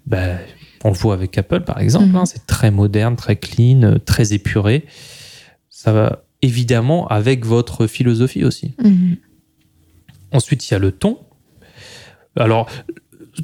[0.06, 0.38] ben,
[0.84, 2.06] on le voit avec Apple, par exemple.
[2.06, 2.16] Mhm.
[2.16, 4.84] hein, c'est très moderne, très clean, euh, très épuré.
[5.70, 8.74] Ça va évidemment avec votre philosophie aussi.
[8.82, 9.16] Mhm.
[10.32, 11.18] Ensuite, il y a le ton.
[12.36, 12.68] Alors,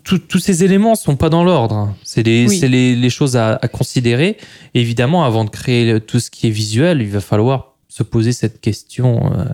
[0.04, 1.74] tout- tous ces éléments sont pas dans l'ordre.
[1.76, 1.96] hein.
[2.04, 2.58] C'est les, Oui.
[2.58, 4.36] c'est les, les choses à, à considérer.
[4.74, 8.60] Évidemment, avant de créer tout ce qui est visuel, il va falloir se poser cette
[8.60, 9.44] question euh,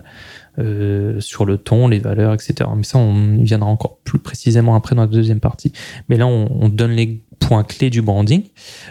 [0.59, 2.69] euh, sur le ton, les valeurs, etc.
[2.75, 5.71] Mais ça, on y viendra encore plus précisément après dans la deuxième partie.
[6.09, 8.43] Mais là, on, on donne les points clés du branding.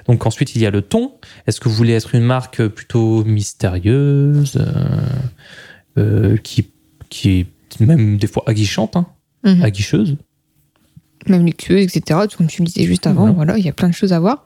[0.06, 1.12] Donc ensuite, il y a le ton.
[1.46, 4.72] Est-ce que vous voulez être une marque plutôt mystérieuse, euh,
[5.98, 6.66] euh, qui,
[7.08, 7.46] qui est
[7.80, 9.06] même des fois aguichante, hein,
[9.44, 9.62] Mhm.
[9.62, 10.16] aguicheuse?
[11.28, 12.20] Même luxueux, etc.
[12.36, 14.44] Comme tu le disais juste avant, voilà, il y a plein de choses à voir.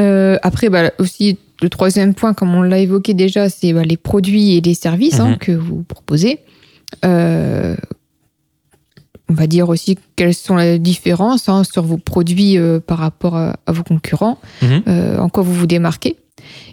[0.00, 3.96] Euh, après, bah, aussi, le troisième point, comme on l'a évoqué déjà, c'est bah, les
[3.96, 5.38] produits et les services hein, Mhm.
[5.38, 6.40] que vous proposez.
[9.30, 13.36] On va dire aussi quelles sont les différences hein, sur vos produits euh, par rapport
[13.36, 14.82] à, à vos concurrents, Mhm.
[14.88, 16.16] euh, en quoi vous vous démarquez?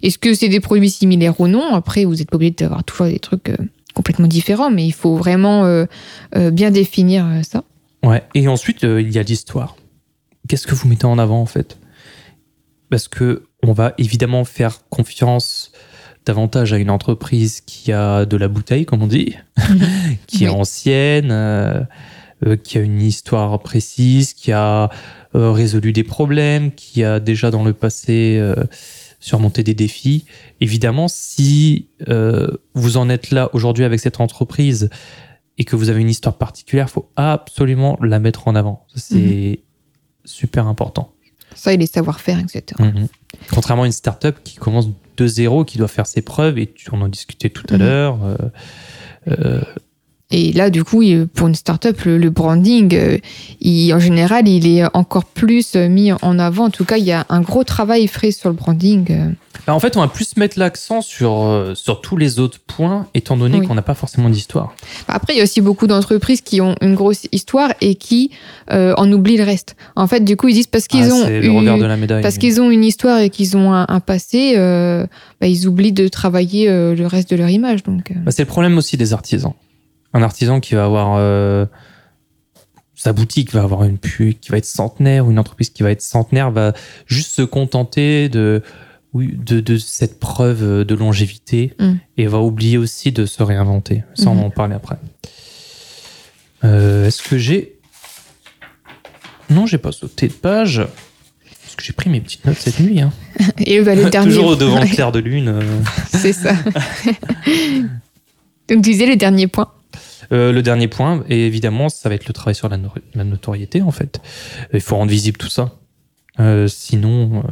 [0.02, 1.74] Est-ce que c'est des produits similaires ou non?
[1.76, 3.58] Après, vous n'êtes pas obligé d'avoir toujours des trucs euh,
[3.94, 5.86] complètement différents, mais il faut vraiment
[6.52, 7.64] bien définir ça.
[8.04, 8.22] Ouais.
[8.36, 9.76] Et ensuite, il y a l'histoire.
[10.48, 11.78] Qu'est-ce que vous mettez en avant en fait?
[12.92, 15.72] Parce que on va évidemment faire confiance
[16.28, 19.36] davantage à une entreprise qui a de la bouteille, comme on dit,
[20.28, 21.32] qui est ancienne,
[22.64, 24.90] qui a une histoire précise, qui a
[25.36, 28.56] euh, résolu des problèmes, qui a déjà dans le passé euh,
[29.20, 30.26] surmonté des défis.
[30.62, 34.90] Évidemment, si euh, vous en êtes là aujourd'hui avec cette entreprise
[35.58, 38.86] et que vous avez une histoire particulière, il faut absolument la mettre en avant.
[38.96, 39.62] C'est
[40.24, 41.14] super important.
[41.56, 42.64] Ça et les savoir-faire, etc.
[42.80, 43.08] Mhm.
[43.52, 47.02] Contrairement à une startup qui commence de zéro, qui doit faire ses preuves, et on
[47.02, 47.80] en discutait tout à Mhm.
[47.80, 48.20] l'heure.
[48.24, 48.38] euh,
[49.30, 49.62] euh,
[50.30, 51.02] Et là, du coup,
[51.36, 53.18] pour une startup, le, le branding, euh,
[53.62, 56.66] il- en général, il est encore plus euh, mis en avant.
[56.66, 59.06] En tout cas, il y a un gros travail fait sur le branding.
[59.10, 59.30] euh.
[59.66, 63.38] bah, en fait, on va plus mettre l'accent sur, sur tous les autres points, étant
[63.38, 63.68] donné Oui.
[63.68, 64.74] qu'on n'a pas forcément d'histoire.
[65.08, 68.32] Après, il y a aussi beaucoup d'entreprises qui ont une grosse histoire et qui
[68.74, 69.78] euh, en oublient le reste.
[69.96, 71.86] En fait, du coup, ils disent parce qu'ils Ah, ont c'est eu- le revers de
[71.86, 72.22] la médaille.
[72.22, 75.08] parce qu'ils ont une histoire et qu'ils ont un, un passé, euh,
[75.40, 77.84] bah, ils oublient de travailler euh, le reste de leur image.
[77.84, 78.12] Donc.
[78.14, 79.54] Bah, c'est le problème aussi des artisans.
[80.14, 81.66] Un artisan qui va avoir euh,
[82.96, 85.92] sa boutique va avoir une pu qui va être centenaire ou une entreprise qui va
[85.92, 86.74] être centenaire va
[87.06, 88.62] juste se contenter de
[89.14, 91.94] de, de cette preuve de longévité Mm.
[92.18, 94.04] et va oublier aussi de se réinventer.
[94.14, 94.40] Ça, on Mhm.
[94.42, 94.98] va en parler après.
[96.64, 97.80] Euh, Est-ce que j'ai?
[99.50, 100.82] Non, j'ai pas sauté de page
[101.64, 103.02] parce que j'ai pris mes petites notes cette nuit.
[103.02, 103.12] Hein.
[103.58, 105.48] et bah, le dernier, Toujours devant le Ouais, clair de lune.
[105.50, 105.62] euh.
[106.10, 106.54] c'est ça.
[108.70, 109.72] donc, tu disais le dernier point.
[110.32, 113.24] Euh, le dernier point, et évidemment, ça va être le travail sur la, no- la
[113.24, 114.20] notoriété, en fait.
[114.74, 115.80] Il faut rendre visible tout ça.
[116.40, 117.44] Euh, sinon, euh,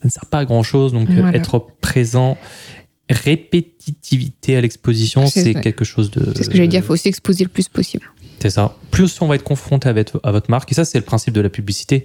[0.00, 0.92] ça ne sert pas à grand-chose.
[0.92, 1.36] Donc, Voilà.
[1.36, 2.36] être présent,
[3.08, 6.32] répétitivité à l'exposition, C'est quelque chose de...
[6.36, 8.10] C'est ce que j'allais dire, il faut s'exposer le plus possible.
[8.40, 8.76] C'est ça.
[8.90, 11.40] Plus on va être confronté avec, à votre marque, et ça, c'est le principe de
[11.40, 12.04] la publicité,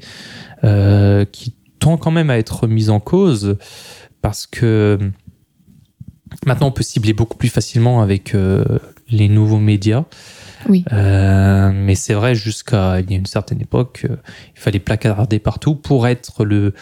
[0.63, 3.57] euh, qui tend quand même à être mise en cause,
[4.21, 4.99] parce que
[6.45, 8.63] maintenant, on peut cibler beaucoup plus facilement avec euh,
[9.09, 10.05] les nouveaux médias.
[10.67, 10.83] Oui.
[10.91, 14.15] Euh, mais c'est vrai, jusqu'à il y a une certaine époque, euh,
[14.55, 16.73] il fallait placarder partout pour être le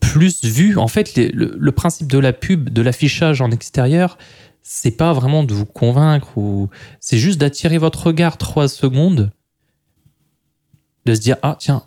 [0.00, 0.78] plus vu.
[0.78, 4.16] En fait, les- le, le principe de la pub, de l'affichage en extérieur,
[4.62, 6.68] c'est pas vraiment de vous convaincre ou
[7.00, 9.30] c'est juste d'attirer votre regard trois secondes,
[11.04, 11.82] de se dire ah tiens.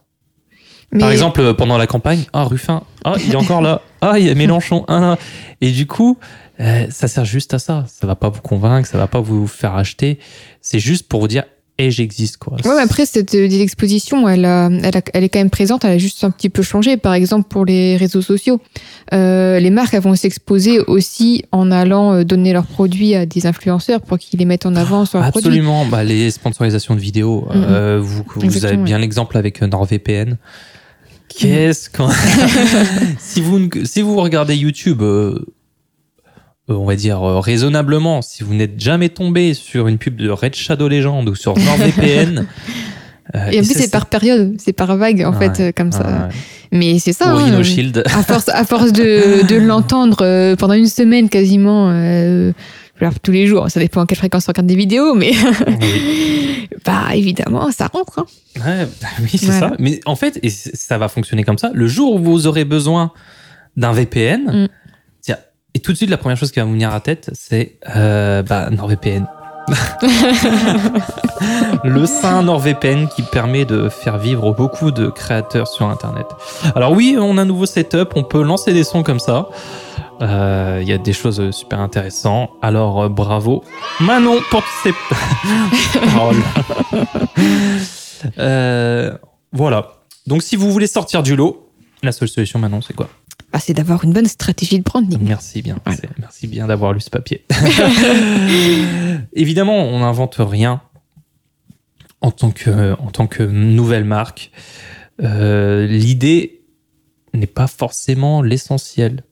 [0.99, 4.29] Par exemple, pendant la campagne, ah Ruffin, ah il est encore là, ah il y
[4.29, 5.17] a Mélenchon, ah,
[5.61, 6.17] et du coup,
[6.89, 7.85] ça sert juste à ça.
[7.87, 10.19] Ça va pas vous convaincre, ça va pas vous faire acheter.
[10.61, 11.43] C'est juste pour vous dire,
[11.81, 12.55] et j'existe quoi.
[12.65, 15.85] Ouais, mais après, cette euh, exposition, elle, a- elle, a- elle est quand même présente,
[15.85, 16.97] elle a juste un petit peu changé.
[16.97, 18.59] Par exemple, pour les réseaux sociaux,
[19.13, 23.45] euh, les marques elles vont s'exposer aussi en allant euh, donner leurs produits à des
[23.45, 25.47] influenceurs pour qu'ils les mettent en avant sur leurs produits.
[25.47, 27.47] Absolument, bah, les sponsorisations de vidéos.
[27.53, 27.63] Mhm.
[27.69, 30.35] euh, vous vous avez bien l'exemple avec euh, NordVPN.
[31.29, 32.09] Qu'est-ce qu'on.
[33.19, 35.45] si, vous, si vous regardez YouTube, euh,
[36.75, 40.55] on va dire euh, raisonnablement, si vous n'êtes jamais tombé sur une pub de Red
[40.55, 42.45] Shadow Legend ou sur NordVPN.
[43.35, 46.03] euh, Et en plus, c'est par période, c'est par vague, en fait, euh, comme ça.
[46.05, 46.35] ouais.
[46.71, 47.33] Mais c'est ça.
[47.35, 48.03] Ou hein, euh, Shield.
[48.05, 52.51] à force, à force de, de l'entendre euh, pendant une semaine quasiment, euh,
[53.01, 55.31] Alors, tous les jours, ça dépend à quelle fréquence on regarde des vidéos, mais
[55.67, 58.19] Oui, bah évidemment, ça rentre.
[58.19, 58.25] hein.
[58.63, 59.69] Ouais, bah oui c'est Voilà.
[59.69, 59.75] ça.
[59.79, 61.71] Mais en fait, et ça va fonctionner comme ça.
[61.73, 63.11] Le jour où vous aurez besoin
[63.77, 64.67] d'un VPN, Mm.
[65.79, 67.77] Et tout de suite, la première chose qui va vous venir à la tête, c'est
[67.95, 69.25] euh, bah, NordVPN.
[71.85, 76.25] le saint NordVPN qui permet de faire vivre beaucoup de créateurs sur Internet.
[76.75, 79.47] Alors oui, on a un nouveau setup, on peut lancer des sons comme ça.
[80.21, 82.49] Euh, Il y a des choses super intéressantes.
[82.61, 83.63] Alors euh, bravo
[84.01, 84.91] Manon pour ces
[86.13, 86.43] paroles.
[88.37, 89.17] Euh,
[89.53, 89.93] voilà.
[90.27, 91.69] Donc si vous voulez sortir du lot,
[92.03, 93.07] la seule solution Manon, c'est quoi?
[93.51, 95.19] Bah, c'est d'avoir une bonne stratégie de branding.
[95.21, 95.77] Merci bien.
[95.85, 96.01] Voilà.
[96.19, 97.45] Merci bien d'avoir lu ce papier.
[99.33, 100.81] Évidemment, on n'invente rien
[102.21, 104.51] en tant que, en tant que nouvelle marque.
[105.21, 106.61] Euh, L'idée
[107.33, 109.23] n'est pas forcément l'essentiel.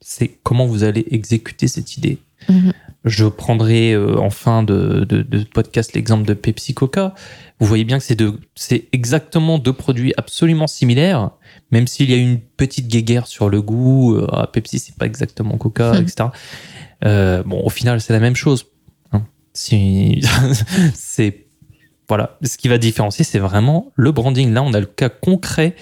[0.00, 2.18] C'est comment vous allez exécuter cette idée.
[2.48, 2.72] Mhm.
[3.04, 7.14] Je prendrai euh, en fin de, de, de podcast l'exemple de Pepsi Coca.
[7.60, 11.30] Vous voyez bien que c'est de- c'est exactement deux produits absolument similaires,
[11.70, 14.14] même s'il y a une petite guéguerre sur le goût.
[14.16, 16.02] euh, ah, Pepsi, c'est pas exactement Coca, Hmm.
[16.02, 16.28] etc.
[17.04, 18.66] Euh, bon, au final, c'est la même chose.
[19.12, 19.22] hein.
[19.52, 20.22] Si,
[20.94, 21.46] c'est
[22.08, 24.52] voilà, ce qui va différencier, c'est vraiment le branding.
[24.52, 25.74] Là, on a le cas concret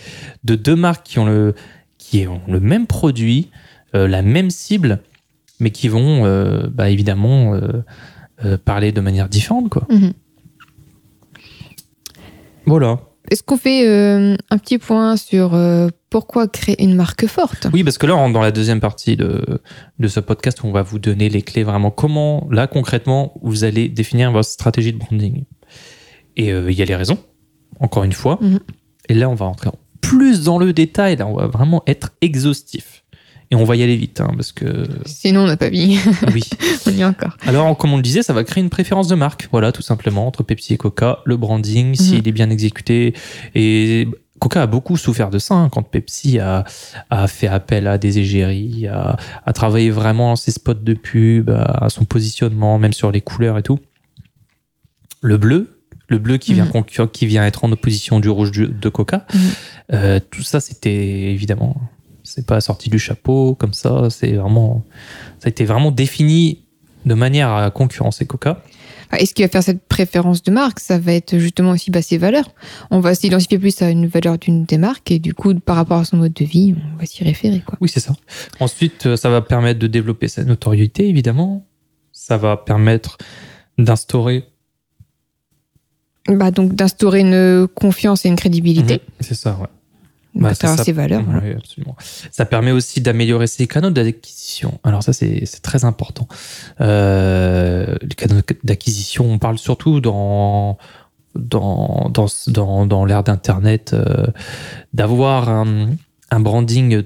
[0.45, 1.55] de deux marques qui ont le
[1.99, 3.51] qui ont le même produit,
[3.95, 5.03] euh, la même cible,
[5.63, 7.83] mais qui vont euh, bah, évidemment euh,
[8.45, 9.87] euh, parler de manière différente, quoi.
[9.89, 10.13] Mhm.
[12.67, 13.01] Voilà.
[13.31, 15.59] Est-ce qu'on fait un petit point sur
[16.11, 17.67] pourquoi créer une marque forte?
[17.73, 19.61] Oui, parce que là, on rentre dans la deuxième partie de,
[19.99, 23.65] de ce podcast où on va vous donner les clés vraiment comment, là, concrètement, vous
[23.65, 25.45] allez définir votre stratégie de branding?
[26.37, 27.19] Et il y a les raisons,
[27.81, 28.39] encore une fois.
[28.41, 28.61] Mhm.
[29.09, 29.71] Et là, on va rentrer
[30.01, 31.17] plus dans le détail.
[31.17, 33.02] Là, on va vraiment être exhaustif.
[33.53, 35.99] Et on va y aller vite, hein, parce que Sinon, on n'a pas mis.
[36.33, 36.43] oui.
[36.87, 37.37] on y est encore.
[37.47, 39.47] Alors, comme on le disait, ça va créer une préférence de marque.
[39.53, 41.19] Voilà, tout simplement, entre Pepsi et Coca.
[41.27, 43.13] Le branding, s'il est bien exécuté.
[43.55, 44.09] Et
[44.41, 46.65] Coca a beaucoup souffert de ça hein, quand Pepsi a,
[47.11, 51.89] a fait appel à des égéries, a, a travaillé vraiment ses spots de pub, à,
[51.91, 53.79] son positionnement, même sur les couleurs et tout.
[55.21, 56.71] Le bleu, le bleu qui vient, Mhm.
[56.73, 59.41] concur- qui vient être en opposition du rouge de Coca, Mhm.
[59.93, 61.77] euh, tout ça, c'était évidemment,
[62.35, 64.85] c'est pas sorti du chapeau comme ça, c'est vraiment,
[65.39, 66.65] ça a été vraiment défini
[67.05, 68.63] de manière à concurrencer Coca.
[69.09, 71.91] Enfin, Et ce qui va faire cette préférence de marque, ça va être justement aussi
[71.91, 72.49] bah, ses valeurs.
[72.91, 75.99] On va s'identifier plus à une valeur d'une des marques et du coup, par rapport
[75.99, 77.61] à son mode de vie, on va s'y référer.
[77.61, 77.77] Quoi.
[77.81, 78.15] Oui, c'est ça.
[78.61, 81.67] Ensuite, euh, ça va permettre de développer sa notoriété, évidemment.
[82.13, 83.19] Ça va permettre
[83.77, 84.45] d'instaurer.
[86.29, 88.95] Bah, donc d'instaurer une confiance et une crédibilité.
[88.95, 89.67] Mhm, C'est ça, ouais.
[90.35, 90.77] Bah, ça.
[90.79, 91.23] ses valeurs.
[91.25, 91.41] voilà.
[91.45, 91.95] Oui, absolument.
[92.31, 94.81] Ça permet aussi d'améliorer ses canaux d'acquisition.
[94.83, 96.27] Alors ça, c'est très important.
[96.81, 100.79] Euh, les canaux d'acquisition, on parle surtout dans
[101.35, 104.27] dans dans dans, dans l'ère d'internet euh,
[104.95, 105.91] d'avoir un,
[106.31, 107.03] un branding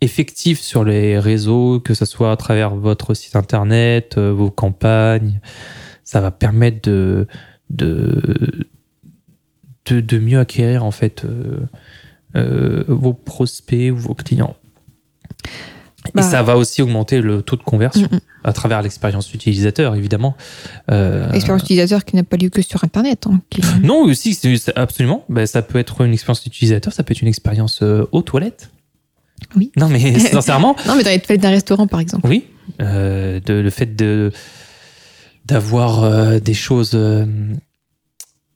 [0.00, 5.40] effectif sur les réseaux, que ce soit à travers votre site internet, euh, vos campagnes.
[6.04, 7.26] Ça va permettre de
[7.68, 8.22] de
[9.86, 11.24] de, de mieux acquérir en fait.
[11.26, 11.60] euh,
[12.36, 14.56] euh, vos prospects ou vos clients.
[16.14, 16.22] Bah.
[16.22, 18.20] Et ça va aussi augmenter le taux de conversion Mhm.
[18.42, 20.34] à travers l'expérience utilisateur, évidemment.
[20.90, 23.26] Euh, Expérience utilisateur qui n'a pas lieu que sur Internet.
[23.26, 24.38] hein, qui- non, aussi,
[24.76, 25.24] absolument.
[25.28, 28.70] Ben, ça peut être une expérience utilisateur, ça peut être une expérience euh, aux toilettes.
[29.56, 29.72] Oui.
[29.76, 32.26] Non, mais sincèrement, Non, mais dans les toilettes d'un restaurant, par exemple.
[32.26, 32.44] oui.
[32.80, 34.30] Euh, de, le fait de
[35.44, 36.92] d'avoir des choses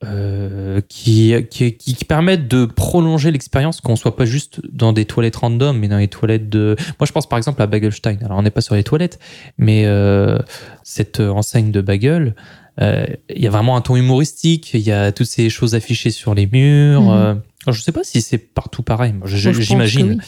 [0.04, 4.92] euh, euh, qui, qui, qui, qui permettent de prolonger l'expérience, qu'on soit pas juste dans
[4.92, 6.76] des toilettes random, mais dans les toilettes de.
[7.00, 8.18] Moi, je pense par exemple à Bagelstein.
[8.24, 9.18] Alors, on n'est pas sur les toilettes,
[9.58, 10.38] mais euh,
[10.82, 12.34] cette enseigne de Bagel,
[12.80, 14.74] euh, il y a vraiment un ton humoristique.
[14.74, 17.10] Il y a toutes ces choses affichées sur les murs.
[17.12, 17.34] Euh,
[17.66, 19.14] alors, je sais pas si c'est partout pareil.
[19.24, 20.20] J'imagine.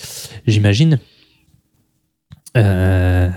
[0.47, 0.99] J'imagine.
[2.57, 3.29] Euh,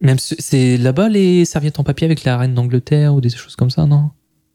[0.00, 3.56] même ce- c'est là-bas les serviettes en papier avec la reine d'Angleterre ou des choses
[3.56, 4.10] comme ça, non?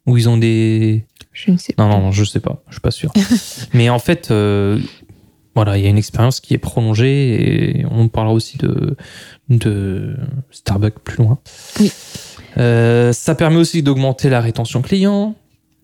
[0.09, 1.05] Où ils ont des.
[1.33, 1.97] Je ne sais Non, pas.
[1.97, 3.11] non, je sais pas, je suis pas sûr.
[3.73, 4.79] Mais en fait, euh,
[5.55, 8.95] voilà, il y a une expérience qui est prolongée et on parlera aussi de,
[9.49, 10.15] de
[10.51, 11.39] Starbucks plus loin.
[11.79, 11.91] Oui.
[12.57, 15.35] Euh, ça permet aussi d'augmenter la rétention client.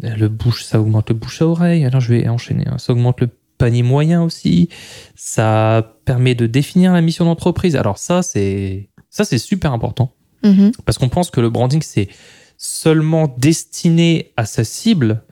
[0.01, 1.85] Le bouche, ça augmente le bouche à oreille.
[1.85, 2.65] Alors je vais enchaîner.
[2.67, 2.77] hein.
[2.77, 4.69] Ça augmente le panier moyen aussi.
[5.15, 7.75] Ça permet de définir la mission d'entreprise.
[7.75, 10.11] Alors ça, c'est ça, c'est super important
[10.43, 10.73] Mhm.
[10.85, 12.07] parce qu'on pense que le branding c'est
[12.57, 15.23] seulement destiné à sa cible,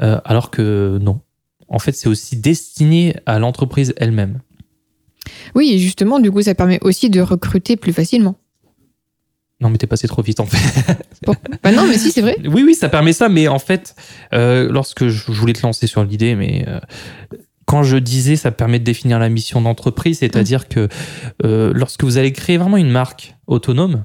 [0.00, 1.20] euh, alors que non.
[1.68, 4.40] En fait, c'est aussi destiné à l'entreprise elle-même.
[5.54, 8.36] Oui, et justement, du coup, ça permet aussi de recruter plus facilement.
[9.62, 10.58] Non, mais t'es passé trop vite en fait.
[11.62, 12.36] Bah non, mais si, c'est vrai.
[12.44, 13.94] Oui, oui, ça permet ça, mais en fait,
[14.34, 16.80] euh, lorsque je voulais te lancer sur l'idée, mais euh,
[17.64, 20.88] quand je disais ça permet de définir la mission d'entreprise, c'est-à-dire que
[21.44, 24.04] euh, lorsque vous allez créer vraiment une marque autonome,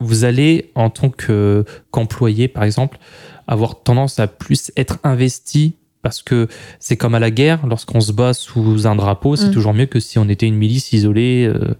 [0.00, 2.98] vous allez, en tant que- qu'employé, par exemple,
[3.46, 6.48] avoir tendance à plus être investi parce que
[6.80, 9.52] c'est comme à la guerre, lorsqu'on se bat sous un drapeau, c'est Mm.
[9.52, 11.46] toujours mieux que si on était une milice isolée.
[11.46, 11.74] euh,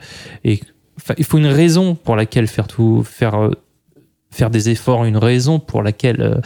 [0.45, 0.61] et
[1.19, 3.51] il faut une raison pour laquelle faire tout, faire euh,
[4.31, 6.41] faire des efforts, une raison pour laquelle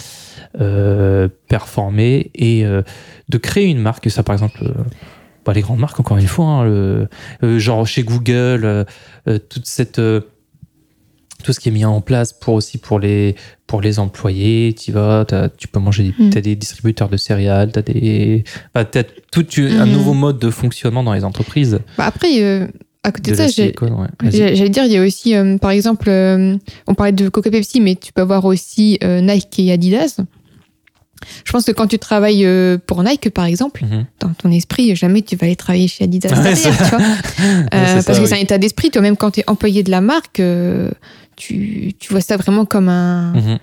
[0.61, 4.11] euh, performer et de créer une marque.
[4.11, 4.61] Ça, par exemple,
[5.47, 8.85] bah, les grandes marques, encore une fois, hein, le- genre chez Google,
[9.49, 10.01] toute cette
[11.45, 13.35] tout ce qui est mis en place pour aussi pour les
[13.67, 15.27] pour les employés, tu vas,
[15.59, 16.31] tu peux manger, des- Mm.
[16.31, 19.93] t'as des distributeurs de céréales, t'as des, bah, t'as tout un Mhm.
[19.93, 21.79] nouveau mode de fonctionnement dans les entreprises.
[21.99, 22.67] Bah après, euh,
[23.05, 24.31] à côté De de, ça, silicone, ouais.
[24.31, 27.95] J'allais dire, il y a aussi, euh, par exemple, euh, on parlait de Coca-Pepsi, mais
[27.95, 30.19] tu peux avoir aussi euh, Nike et Adidas.
[31.45, 34.07] Je pense que quand tu travailles euh, pour Nike, par exemple, Mhm.
[34.21, 36.99] dans ton esprit, jamais tu vas aller travailler chez Adidas Ouais, derrière, tu vois.
[37.39, 38.27] Euh, c'est parce ça, que oui.
[38.29, 38.91] c'est un état d'esprit.
[38.91, 40.91] Toi, même quand tu es employé de la marque, euh,
[41.39, 43.59] tu, tu vois ça vraiment comme, un, Mhm.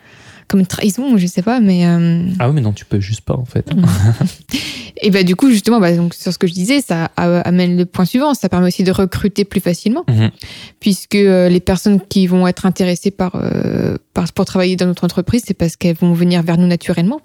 [0.48, 1.60] comme une trahison, je sais pas.
[1.60, 3.70] Mais, euh, Ah oui, mais non, tu peux juste pas en fait.
[5.02, 7.86] et bah, du coup, justement, bah, donc, sur ce que je disais, ça amène le
[7.86, 8.34] point suivant.
[8.34, 10.32] Ça permet aussi de recruter plus facilement, Mhm.
[10.80, 15.04] puisque euh, les personnes qui vont être intéressées par, euh, par, pour travailler dans notre
[15.04, 17.20] entreprise, c'est parce qu'elles vont venir vers nous naturellement.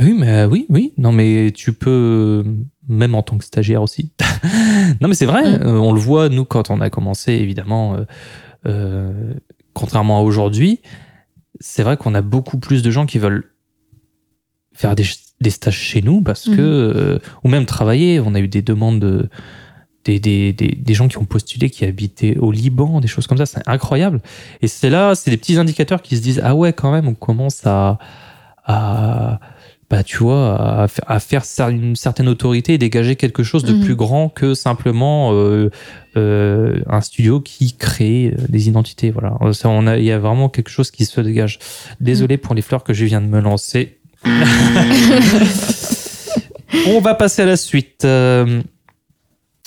[0.00, 0.92] Oui, mais oui, oui.
[0.96, 2.42] Non, mais tu peux,
[2.88, 4.10] même en tant que stagiaire aussi.
[5.02, 5.66] non, mais c'est vrai, Mm.
[5.66, 7.96] on le voit, nous, quand on a commencé, évidemment,
[8.66, 9.34] euh,
[9.74, 10.80] contrairement à aujourd'hui,
[11.60, 13.52] c'est vrai qu'on a beaucoup plus de gens qui veulent
[14.74, 15.04] faire des,
[15.40, 16.56] des stages chez nous parce Mhm.
[16.56, 18.20] que, euh, ou même travailler.
[18.20, 19.28] On a eu des demandes de.
[20.04, 23.38] Des, des, des, des gens qui ont postulé, qui habitaient au Liban, des choses comme
[23.38, 24.20] ça, c'est incroyable.
[24.60, 27.14] Et c'est là, c'est des petits indicateurs qui se disent Ah ouais, quand même, on
[27.14, 28.00] commence à,
[28.64, 29.38] à
[29.92, 33.74] bah, tu vois, à, fa- à faire une certaine autorité et dégager quelque chose de
[33.74, 33.84] Mhm.
[33.84, 35.68] plus grand que simplement euh,
[36.16, 39.10] euh, un studio qui crée euh, des identités.
[39.10, 41.58] Voilà, on a, il y a vraiment quelque chose qui se dégage.
[42.00, 43.98] Désolé pour les fleurs que je viens de me lancer.
[46.86, 48.04] on va passer à la suite.
[48.06, 48.62] Euh,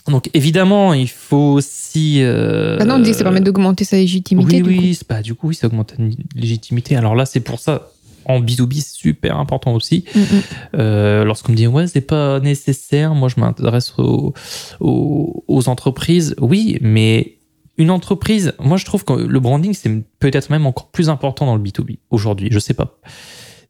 [0.08, 2.22] donc évidemment, il faut aussi.
[2.22, 4.58] euh, Maintenant, on dit que ça permet d'augmenter sa légitimité.
[4.58, 6.96] oui, du oui, c'est- bah, du coup, oui, ça augmente la légitimité.
[6.96, 7.92] Alors là, c'est pour ça,
[8.26, 10.06] en B2B, c'est super important aussi.
[10.16, 10.24] Mm, mm.
[10.76, 14.34] Euh, Lorsqu'on me dit, ouais, c'est pas nécessaire, moi, je m'intéresse aux,
[14.80, 16.36] aux, aux entreprises.
[16.40, 17.38] Oui, mais
[17.78, 21.56] une entreprise, moi, je trouve que le branding, c'est peut-être même encore plus important dans
[21.56, 22.50] le B2B aujourd'hui.
[22.52, 23.00] Je sais pas.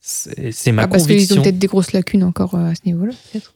[0.02, 3.12] C'est ma Ah, parce qu'ils ont peut-être des grosses lacunes encore euh, à ce niveau-là,
[3.32, 3.55] peut-être.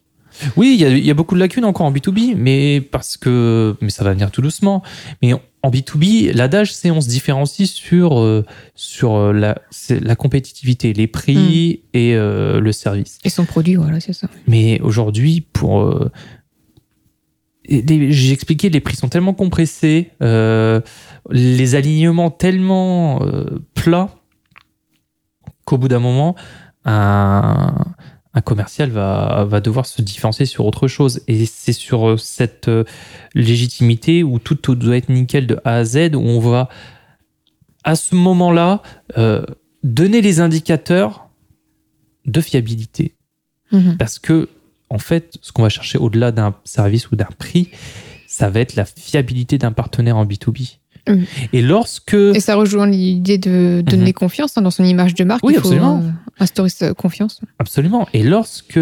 [0.56, 3.16] Oui, il y a, il y a beaucoup de lacunes encore en B2B, mais parce
[3.16, 4.82] que, mais ça va venir tout doucement.
[5.22, 11.06] Mais en B2B, l'adage, c'est on se différencie sur, euh, sur euh, la, compétitivité, les
[11.06, 13.18] prix et euh, le service.
[13.24, 14.28] Et son produit, voilà, c'est ça.
[14.46, 15.80] Mais aujourd'hui, pour.
[15.80, 16.10] euh,
[17.68, 23.20] J'ai expliqué, les prix sont tellement compressés, les alignements tellement
[23.74, 24.08] plats,
[25.64, 26.34] qu'au bout d'un moment,
[26.84, 27.74] un,
[28.32, 31.20] un commercial va, va devoir se différencier sur autre chose.
[31.26, 32.84] Et c'est sur euh, cette euh,
[33.34, 36.68] légitimité où tout, tout doit être nickel de A à Z, où on va,
[37.82, 38.82] à ce moment-là,
[39.18, 39.44] euh,
[39.82, 41.28] donner les indicateurs
[42.26, 43.16] de fiabilité.
[43.72, 43.96] Mhm.
[43.96, 44.48] Parce que,
[44.90, 47.70] en fait, ce qu'on va chercher au-delà d'un service ou d'un prix,
[48.28, 50.79] ça va être la fiabilité d'un partenaire en B2B.
[51.14, 51.24] Mm.
[51.52, 52.14] Et lorsque.
[52.14, 55.44] Et ça rejoint l'idée de donner confiance hein, dans son image de marque.
[55.44, 56.02] Oui, il faut absolument.
[56.02, 57.40] euh, instaurer confiance.
[57.58, 58.08] Absolument.
[58.12, 58.78] Et lorsque,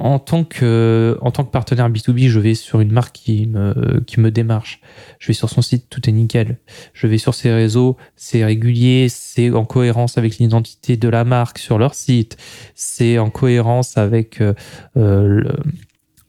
[0.00, 4.00] en tant que, en tant que partenaire B2B, je vais sur une marque qui me,
[4.06, 4.80] qui me démarche,
[5.18, 6.58] je vais sur son site, tout est nickel.
[6.92, 11.58] Je vais sur ses réseaux, c'est régulier, c'est en cohérence avec l'identité de la marque
[11.58, 12.36] sur leur site,
[12.76, 14.54] c'est en cohérence avec euh,
[14.96, 15.56] euh, le-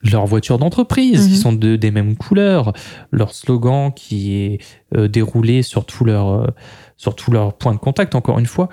[0.03, 1.29] leur voiture d'entreprise, Mhm.
[1.33, 2.73] qui sont de- des mêmes couleurs,
[3.11, 4.59] leur slogan qui est
[4.95, 6.47] euh, déroulé sur tout leur, euh,
[6.97, 8.69] sur tout leur point de contact, encore une fois.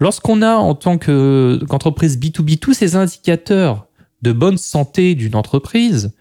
[0.00, 3.86] Lorsqu'on a en tant que- qu'entreprise B2B tous ces indicateurs
[4.22, 6.12] de bonne santé d'une entreprise,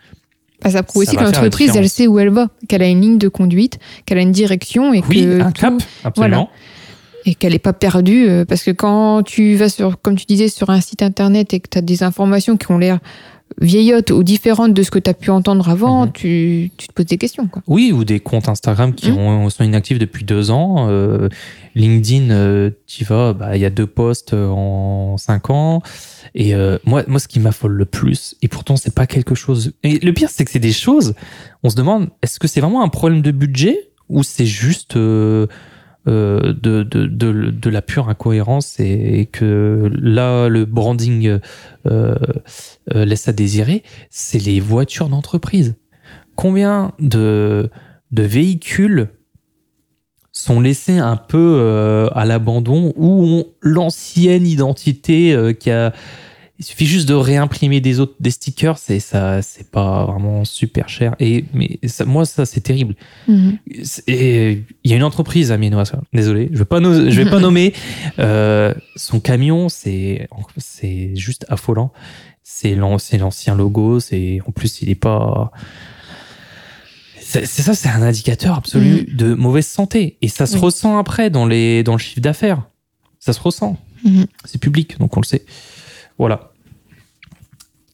[0.63, 3.01] Bah, ça prouve Ça aussi que l'entreprise, elle sait où elle va, qu'elle a une
[3.01, 5.73] ligne de conduite, qu'elle a une direction et oui, que un tout- cap,
[6.05, 6.49] absolument.
[7.25, 8.27] et qu'elle n'est pas perdue.
[8.29, 11.59] euh, Parce que quand tu vas sur, comme tu disais, sur un site internet et
[11.59, 12.99] que tu as des informations qui ont l'air
[13.61, 16.11] vieillottes ou différentes de ce que tu as pu entendre avant, Mhm.
[16.11, 17.47] tu, tu te poses des questions.
[17.47, 17.61] Quoi.
[17.67, 19.17] Oui, ou des comptes Instagram qui Mhm.
[19.17, 20.87] ont- sont inactifs depuis deux ans.
[20.89, 21.29] Euh,
[21.75, 25.81] LinkedIn, euh, tu vas, bah, il y a deux posts euh, en cinq ans.
[26.33, 29.71] Et euh, moi, moi, ce qui m'affole le plus, et pourtant, c'est pas quelque chose.
[29.83, 31.13] Et le pire, c'est que c'est des choses.
[31.63, 34.95] On se demande, est-ce que c'est vraiment un problème de budget ou c'est juste
[36.05, 41.39] de, de, de, de la pure incohérence et, que là, le branding
[41.87, 42.15] euh,
[42.93, 45.75] euh, laisse à désirer, c'est les voitures d'entreprise.
[46.35, 47.69] Combien de,
[48.11, 49.09] de véhicules
[50.35, 55.93] sont laissés un peu euh, à l'abandon ou ont l'ancienne identité euh, qui a
[56.57, 60.87] il suffit juste de réimprimer des autres des stickers c'est ça c'est pas vraiment super
[60.87, 61.13] cher.
[61.19, 62.95] Et mais ça, moi ça c'est terrible.
[63.27, 63.57] Mhm.
[64.07, 65.83] et il y a une entreprise à Mienois
[66.13, 67.73] désolé je vais pas no- je vais pas nommer.
[68.19, 70.27] Euh, son camion c'est
[70.57, 71.91] c'est juste affolant.
[72.47, 75.51] C'est l'an- c'est l'ancien logo c'est en plus il est pas
[77.21, 80.17] c'est ça c'est un indicateur absolu de mauvaise santé.
[80.21, 80.61] Et ça se Oui.
[80.61, 82.63] ressent après dans les dans le chiffre d'affaires.
[83.19, 83.77] Ça se ressent.
[84.03, 84.27] Mhm.
[84.45, 85.43] c'est public donc on le sait
[86.17, 86.51] voilà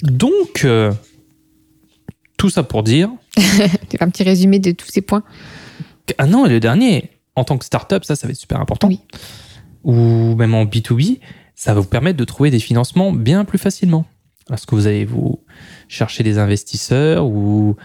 [0.04, 0.92] donc euh,
[2.38, 5.24] tout ça pour dire C'est un petit résumé de tous ces points.
[6.18, 8.88] ah non, le dernier, en tant que startup, ça, ça va être super important.
[8.88, 9.00] Oui.
[9.84, 11.20] Ou même en B2B,
[11.56, 14.06] ça va vous permettre de trouver des financements bien plus facilement.
[14.50, 15.44] Lorsque vous allez vous
[15.88, 17.76] chercher des investisseurs ou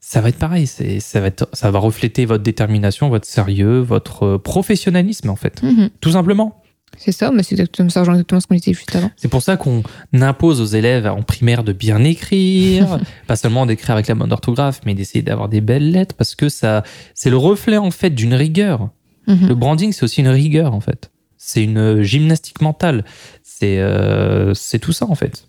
[0.00, 3.80] ça va être pareil, c'est, ça, va être, ça va refléter votre détermination, votre sérieux,
[3.80, 5.62] votre euh, professionnalisme en fait.
[5.62, 5.90] Mhm.
[6.00, 6.61] Tout simplement.
[6.98, 9.10] C'est ça, mais c'est exactement ça, exactement ce qu'on disait juste avant.
[9.16, 9.82] C'est pour ça qu'on
[10.12, 14.80] impose aux élèves en primaire de bien écrire, pas seulement d'écrire avec la bonne orthographe,
[14.86, 16.82] mais d'essayer d'avoir des belles lettres parce que ça,
[17.14, 18.90] c'est le reflet en fait d'une rigueur.
[19.26, 19.48] Mhm.
[19.48, 21.10] Le branding, c'est aussi une rigueur, en fait.
[21.36, 23.04] C'est une gymnastique mentale.
[23.42, 25.48] C'est euh, c'est tout ça, en fait.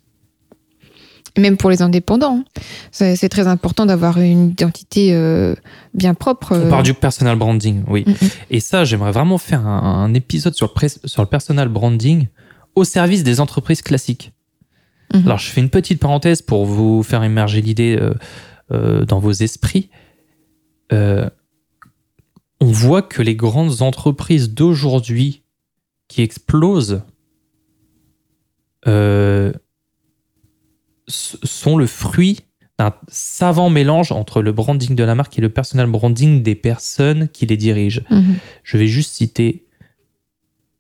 [1.38, 2.44] Même pour les indépendants,
[2.92, 5.56] c'est très important d'avoir une identité euh,
[5.96, 6.56] bien propre.
[6.56, 8.04] On parle du personal branding, oui.
[8.06, 8.30] Mhm.
[8.52, 12.28] Et ça, j'aimerais vraiment faire un, un épisode sur le, pres- sur le personal branding
[12.76, 14.32] au service des entreprises classiques.
[15.12, 15.24] Mhm.
[15.26, 18.14] Alors, je fais une petite parenthèse pour vous faire émerger l'idée euh,
[18.72, 19.90] euh, dans vos esprits.
[20.92, 21.28] Euh,
[22.62, 25.42] on voit que les grandes entreprises d'aujourd'hui
[26.08, 27.02] qui explosent
[28.88, 29.52] euh,
[31.08, 32.40] sont le fruit
[32.80, 37.30] d'un savant mélange entre le branding de la marque et le personal branding des personnes
[37.30, 38.02] qui les dirigent.
[38.10, 38.36] Mhm.
[38.64, 39.66] Je vais juste citer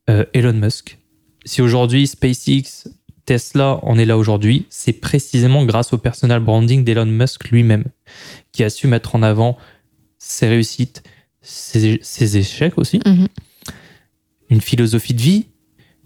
[0.09, 0.97] euh, Elon Musk.
[1.45, 2.88] Si aujourd'hui SpaceX,
[3.26, 7.86] Tesla en est là aujourd'hui, c'est précisément grâce au personal branding d'Elon Musk lui-même,
[8.51, 9.57] qui a su mettre en avant
[10.17, 11.03] ses réussites,
[11.41, 13.28] ses, ses échecs aussi, Mhm.
[14.49, 15.45] une philosophie de vie,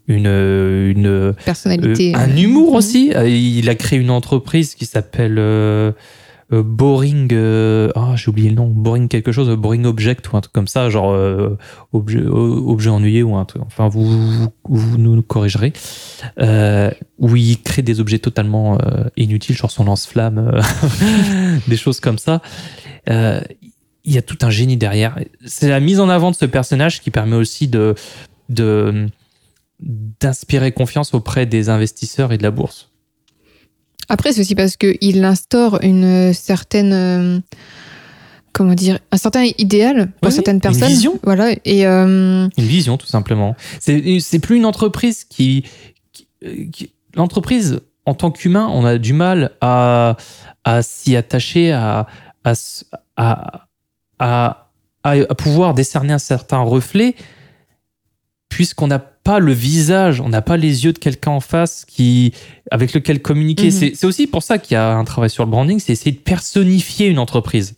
[0.07, 2.13] une, une, Personnalité.
[2.15, 2.77] euh, un humour mhm.
[2.77, 3.11] aussi.
[3.15, 5.91] Euh, Il a créé une entreprise qui s'appelle euh,
[6.49, 7.29] Boring.
[7.33, 8.67] euh, Ah, j'ai oublié le nom.
[8.67, 9.49] Boring quelque chose.
[9.57, 11.13] Boring Object ou un truc comme ça, genre
[11.91, 13.63] objet, objet ennuyé ou un truc.
[13.65, 15.73] Enfin, vous, vous, vous nous corrigerez.
[16.39, 18.77] Où il crée des objets totalement
[19.17, 20.61] inutiles, genre son lance-flamme,
[21.67, 22.41] des choses comme ça.
[23.09, 25.19] Il y a tout un génie derrière.
[25.45, 27.93] C'est la mise en avant de ce personnage qui permet aussi de
[28.49, 29.07] de
[29.79, 32.89] d'inspirer confiance auprès des investisseurs et de la bourse.
[34.09, 36.93] Après, c'est aussi parce qu'il instaure une certaine.
[36.93, 37.39] euh,
[38.53, 40.87] comment dire Un certain idéal pour certaines une personnes.
[40.87, 41.19] vision.
[41.23, 41.51] Voilà.
[41.65, 41.85] Et.
[41.85, 43.55] euh, Une vision, tout simplement.
[43.79, 45.63] C'est plus une entreprise qui.
[46.13, 50.17] qui- euh, qui- L'entreprise, en tant qu'humain, on a du mal à,
[50.63, 52.05] à s'y attacher, à,
[53.17, 53.67] à-
[54.19, 54.67] à
[55.37, 57.15] pouvoir décerner un certain reflet,
[58.49, 62.33] puisqu'on n'a pas le visage, on n'a pas les yeux de quelqu'un en face qui,
[62.71, 63.71] avec lequel communiquer.
[63.71, 63.91] Mhm.
[63.93, 66.19] C'est aussi pour ça qu'il y a un travail sur le branding, c'est essayer de
[66.19, 67.75] personnifier une entreprise.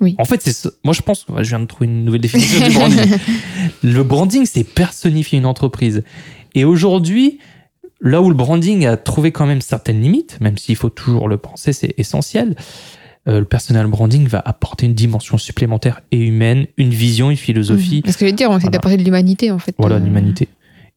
[0.00, 0.16] Oui.
[0.18, 3.16] En fait, c'est moi je pense, je viens de trouver une nouvelle définition du branding.
[3.82, 6.02] Le branding, c'est personnifier une entreprise.
[6.56, 7.38] Et aujourd'hui,
[8.00, 11.36] là où le branding a trouvé quand même certaines limites, même s'il faut toujours le
[11.36, 12.56] penser, c'est essentiel,
[13.28, 18.02] euh, le personal branding va apporter une dimension supplémentaire et humaine, une vision, une philosophie,
[18.02, 18.72] Parce que je veux dire, on essaie Voilà.
[18.78, 19.74] d'apporter de l'humanité, en fait.
[19.78, 20.48] voilà, Euh, l'humanité.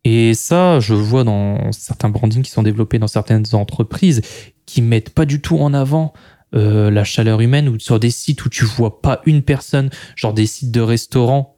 [0.03, 4.21] Et ça, je vois dans certains brandings qui sont développés dans certaines entreprises
[4.65, 6.13] qui mettent pas du tout en avant
[6.55, 10.33] euh, la chaleur humaine ou sur des sites où tu vois pas une personne, genre
[10.33, 11.55] des sites de restaurants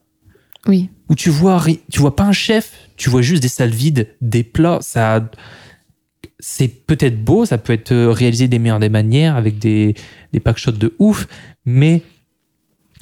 [0.67, 0.89] Oui.
[1.09, 4.43] où tu vois tu vois pas un chef, tu vois juste des salles vides, des
[4.43, 5.29] plats, ça
[6.39, 9.93] c'est peut-être beau, ça peut être euh, réalisé des meilleures des manières avec des
[10.33, 11.27] des packshots de ouf,
[11.65, 12.01] mais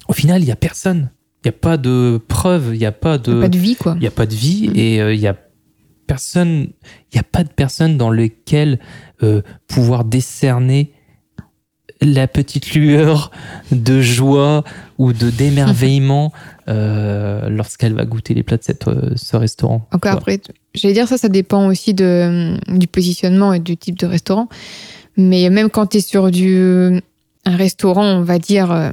[0.08, 1.12] au final, il y a personne.
[1.44, 3.94] Il y a pas de preuve, il y a pas de Pas de vie, quoi.
[3.98, 4.74] il n'y a pas de vie Mm.
[4.76, 5.38] et euh, il y a
[6.08, 6.70] personne,
[7.12, 8.80] il n'y a pas de personne dans lequel
[9.24, 10.94] euh, pouvoir décerner
[12.02, 13.32] la petite lueur
[13.72, 14.64] de joie
[14.98, 16.32] ou de d'émerveillement
[16.68, 19.88] euh, lorsqu'elle va goûter les plats de cette, euh, ce restaurant.
[19.92, 20.40] Encore après,
[20.76, 24.48] j'allais dire ça, ça dépend aussi de, du positionnement et du type de restaurant.
[25.18, 27.02] Mais même quand tu es sur du,
[27.46, 28.92] un restaurant, on va dire, euh,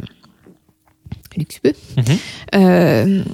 [1.36, 1.74] luxueux.
[1.96, 2.18] Mhm.
[2.54, 3.24] Euh,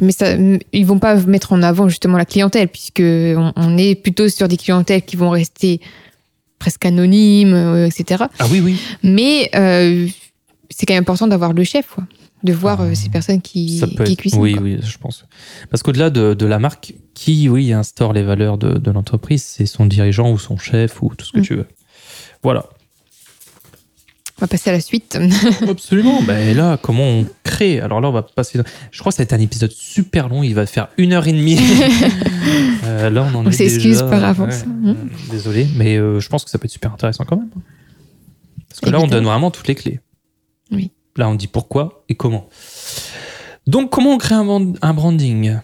[0.00, 0.36] mais ça,
[0.72, 4.48] ils vont pas mettre en avant justement la clientèle, puisque on, on est plutôt sur
[4.48, 5.80] des clientèles qui vont rester
[6.60, 8.24] presque anonymes, euh, etc.
[8.38, 8.76] Ah oui, oui.
[9.02, 10.06] Mais euh,
[10.70, 12.04] c'est quand même important d'avoir le chef, quoi.
[12.44, 14.40] de voir Ah, euh, ces personnes qui, Ça peut qui être- cuisinent.
[14.40, 14.62] Oui, quoi.
[14.62, 15.24] oui, je pense.
[15.70, 19.66] Parce qu'au-delà de, de la marque, qui, oui, instaure les valeurs de, de l'entreprise, c'est
[19.66, 21.42] son dirigeant ou son chef ou tout ce que Mm.
[21.42, 21.66] tu veux.
[22.42, 22.66] Voilà.
[24.40, 25.18] On va passer à la suite.
[25.68, 26.20] Absolument.
[26.30, 27.78] et là, comment on crée?
[27.80, 28.58] Alors là, on va passer.
[28.90, 30.42] Je crois que ça va être un épisode super long.
[30.42, 31.58] Il va faire une heure et demie.
[32.84, 34.64] Euh, là, on en On est s'excuse déjà- par avance.
[34.64, 34.94] ouais, euh,
[35.30, 37.50] désolé, mais euh, je pense que ça peut être super intéressant quand même.
[38.68, 40.00] Parce que là, on donne vraiment toutes les clés.
[40.72, 40.90] Oui.
[41.16, 42.48] Là, on dit pourquoi et comment.
[43.66, 45.58] Donc, comment on crée un, brand- un branding?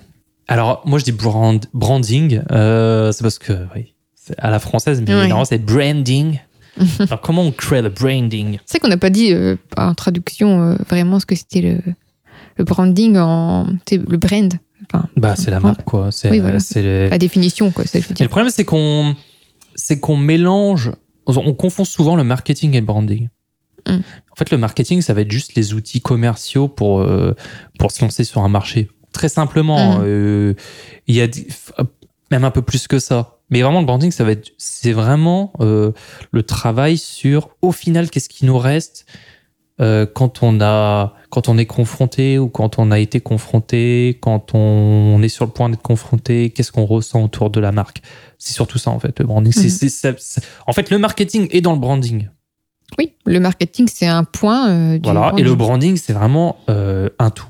[0.47, 2.43] Alors, moi, je dis brand, branding.
[2.53, 5.21] euh, c'est parce que, oui, c'est à la française, mais Ouais.
[5.23, 6.39] normalement, c'est branding.
[7.01, 10.63] Alors, comment on crée le branding C'est vrai qu'on n'a pas dit euh, en traduction
[10.63, 11.79] euh, vraiment ce que c'était le,
[12.57, 14.53] le branding en le brand.
[14.93, 16.13] Enfin, Bah, c'est la marque, quoi.
[16.13, 16.61] C'est Oui, voilà.
[16.61, 17.85] c'est le- la définition, quoi.
[17.87, 18.25] Ça, je veux Et dire.
[18.25, 20.93] le problème, c'est qu'on mélange,
[21.27, 23.29] on confond souvent le marketing et le branding.
[23.89, 23.93] Mm.
[23.95, 27.35] En fait, le marketing, ça va être juste les outils commerciaux pour, euh,
[27.79, 28.89] pour se lancer sur un marché.
[29.13, 30.03] Très simplement, Mm.
[30.05, 30.55] euh,
[31.07, 31.29] il y a
[32.31, 33.36] même un peu plus que ça.
[33.51, 35.93] Mais vraiment, le branding, ça va être, c'est vraiment euh,
[36.33, 39.07] le travail sur, au final, qu'est-ce qui nous reste
[39.81, 44.55] euh, quand on a, quand on est confronté ou quand on a été confronté, quand
[44.55, 48.01] on est sur le point d'être confronté, qu'est-ce qu'on ressent autour de la marque.
[48.39, 49.53] C'est surtout ça en fait, le branding.
[49.55, 49.69] Mhm.
[49.69, 52.29] c'est- en fait, le marketing est dans le branding.
[52.99, 54.71] Oui, le marketing, c'est un point.
[54.71, 55.21] euh, du Voilà.
[55.21, 55.45] branding.
[55.45, 57.47] Et le branding, c'est vraiment un tout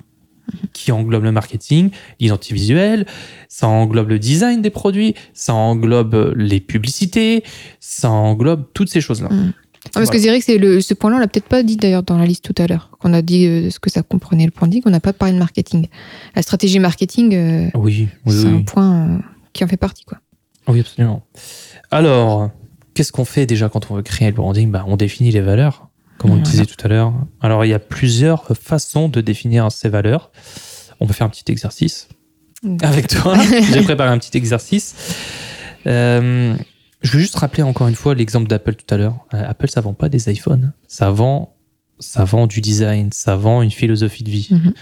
[0.72, 1.90] qui englobe le marketing,
[2.20, 3.07] l'identité visuelle,
[3.49, 7.42] ça englobe le design des produits, ça englobe les publicités,
[7.80, 9.28] ça englobe toutes ces choses-là.
[9.28, 9.53] Mm.
[9.94, 12.03] Ah, parce que vrai que c'est le, ce point-là, on l'a peut-être pas dit d'ailleurs
[12.03, 12.90] dans la liste tout à l'heure.
[12.99, 15.38] Qu'on a dit euh, ce que ça comprenait le branding, on n'a pas parlé de
[15.38, 15.88] marketing.
[16.34, 18.59] La stratégie marketing, euh, Oui, oui, c'est oui.
[18.59, 19.18] un point euh,
[19.53, 20.18] qui en fait partie, quoi.
[20.68, 21.24] Oui, absolument.
[21.90, 22.51] Alors,
[22.94, 24.70] qu'est-ce qu'on fait déjà quand on veut créer le branding?
[24.70, 25.88] Bah, On définit les valeurs,
[26.19, 27.12] comme on le disait tout à l'heure.
[27.41, 30.31] Alors, il y a plusieurs façons de définir ces valeurs.
[31.01, 32.09] On peut faire un petit exercice
[32.81, 33.37] avec toi.
[33.73, 34.95] J'ai préparé un petit exercice.
[35.87, 36.57] Euh,
[37.03, 39.27] je veux juste rappeler encore une fois l'exemple d'Apple tout à l'heure.
[39.35, 40.73] Euh, Apple, ça vend pas des iPhones.
[40.89, 41.55] Ça vend,
[41.99, 44.73] ça vend du design, ça vend une philosophie de vie, Mhm.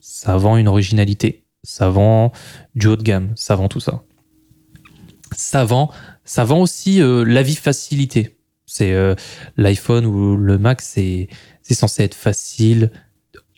[0.00, 2.32] ça vend une originalité, ça vend
[2.74, 4.02] du haut de gamme, ça vend tout ça.
[5.34, 5.90] Ça vend,
[6.24, 8.36] ça vend aussi euh, la vie facilité.
[8.74, 9.14] C'est euh,
[9.58, 11.28] l'iPhone ou le Mac, c'est
[11.62, 12.90] c'est censé être facile,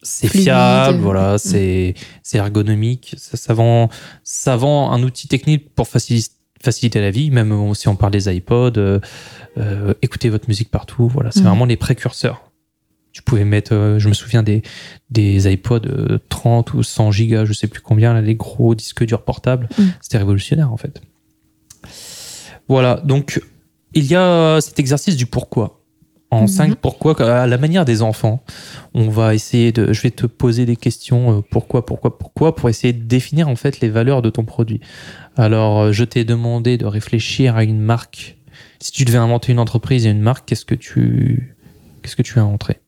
[0.02, 1.38] c'est fiable, voilà, Mm.
[1.38, 1.94] c'est
[2.24, 3.14] c'est ergonomique.
[3.16, 3.88] Ça, ça vend,
[4.24, 7.30] ça vend un outil technique pour facili- faciliter la vie.
[7.30, 8.98] Même si on parle des iPods, euh,
[9.58, 11.06] euh, écoutez votre musique partout.
[11.08, 11.48] Voilà, c'est Mm.
[11.48, 12.50] vraiment les précurseurs.
[13.12, 14.62] Tu pouvais mettre, euh, je me souviens des
[15.10, 19.04] des iPods euh, 30 ou 100 gigas, je sais plus combien, là, les gros disques
[19.04, 19.68] durs portables.
[19.78, 19.82] Mm.
[20.00, 21.00] C'était révolutionnaire en fait.
[22.68, 23.40] Voilà, donc
[23.94, 25.80] il y a cet exercice du pourquoi.
[26.30, 26.48] En Mhm.
[26.48, 28.42] cinq pourquoi, à la manière des enfants,
[28.92, 29.92] on va essayer de.
[29.92, 33.54] Je vais te poser des questions euh, pourquoi, pourquoi, pourquoi, pour essayer de définir en
[33.54, 34.80] fait les valeurs de ton produit.
[35.36, 38.36] Alors, euh, je t'ai demandé de réfléchir à une marque.
[38.80, 41.54] Si tu devais inventer une entreprise et une marque, qu'est-ce que tu,
[42.02, 42.80] qu'est-ce que tu inventerais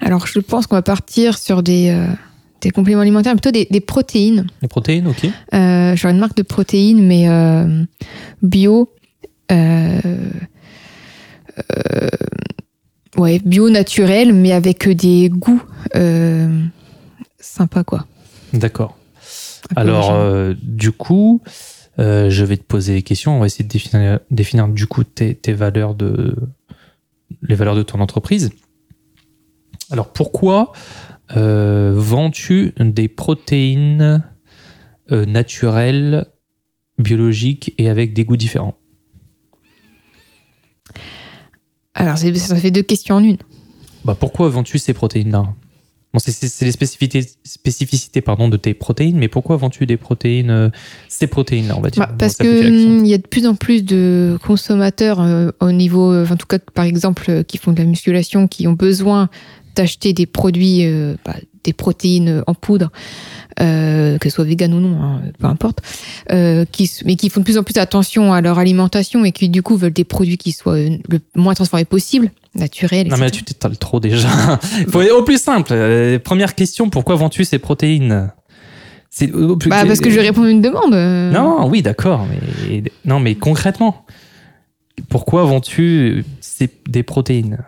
[0.00, 2.06] Alors, je pense qu'on va partir sur des, euh,
[2.60, 4.46] des compléments alimentaires, plutôt des, des protéines.
[4.62, 5.26] Les protéines, ok.
[5.54, 7.82] Euh, genre une marque de protéines, mais euh,
[8.42, 8.90] bio.
[9.50, 10.00] Euh,
[11.58, 12.08] euh,
[13.16, 15.62] ouais, bio naturel, mais avec des goûts
[15.96, 16.62] euh,
[17.38, 18.06] sympas, quoi.
[18.52, 18.96] D'accord.
[19.76, 21.42] Alors, euh, du coup,
[21.98, 23.36] euh, je vais te poser des questions.
[23.36, 26.36] On va essayer de définir, définir du coup tes, tes valeurs de
[27.42, 28.50] les valeurs de ton entreprise.
[29.90, 30.72] Alors, pourquoi
[31.36, 34.24] euh, vends-tu des protéines
[35.10, 36.26] naturelles,
[36.98, 38.76] biologiques et avec des goûts différents?
[41.98, 43.36] Alors, ça fait deux questions en une.
[44.04, 45.46] bah, Pourquoi vends-tu ces protéines-là?
[46.14, 50.70] Bon, c'est- les spécificités, spécificités pardon, de tes protéines, mais pourquoi vends-tu des protéines, euh,
[51.06, 52.06] ces protéines-là, on va dire?
[52.06, 56.10] Bah, parce application hum, y a de plus en plus de consommateurs euh, au niveau,
[56.10, 59.28] euh, en tout cas par exemple, qui font de la musculation, qui ont besoin
[59.76, 60.82] d'acheter des produits,
[61.26, 62.90] bah, des protéines en poudre,
[63.60, 65.80] euh, que ce soit vegan ou non, hein, peu importe,
[66.32, 69.48] euh, qui, mais qui font de plus en plus attention à leur alimentation et qui
[69.48, 73.08] du coup veulent des produits qui soient euh, le moins transformés possible, naturels.
[73.08, 74.28] Non, mais tu t'étales trop déjà.
[74.90, 75.70] Faut aller au plus simple.
[75.72, 78.30] Euh, première question, pourquoi vends-tu ces protéines?
[79.16, 79.26] Plus-
[79.70, 80.92] Bah, parce que je réponds à une demande.
[81.32, 82.26] Non, oui, d'accord,
[82.68, 84.04] mais non, mais concrètement,
[85.08, 87.58] pourquoi vends-tu ces- des protéines?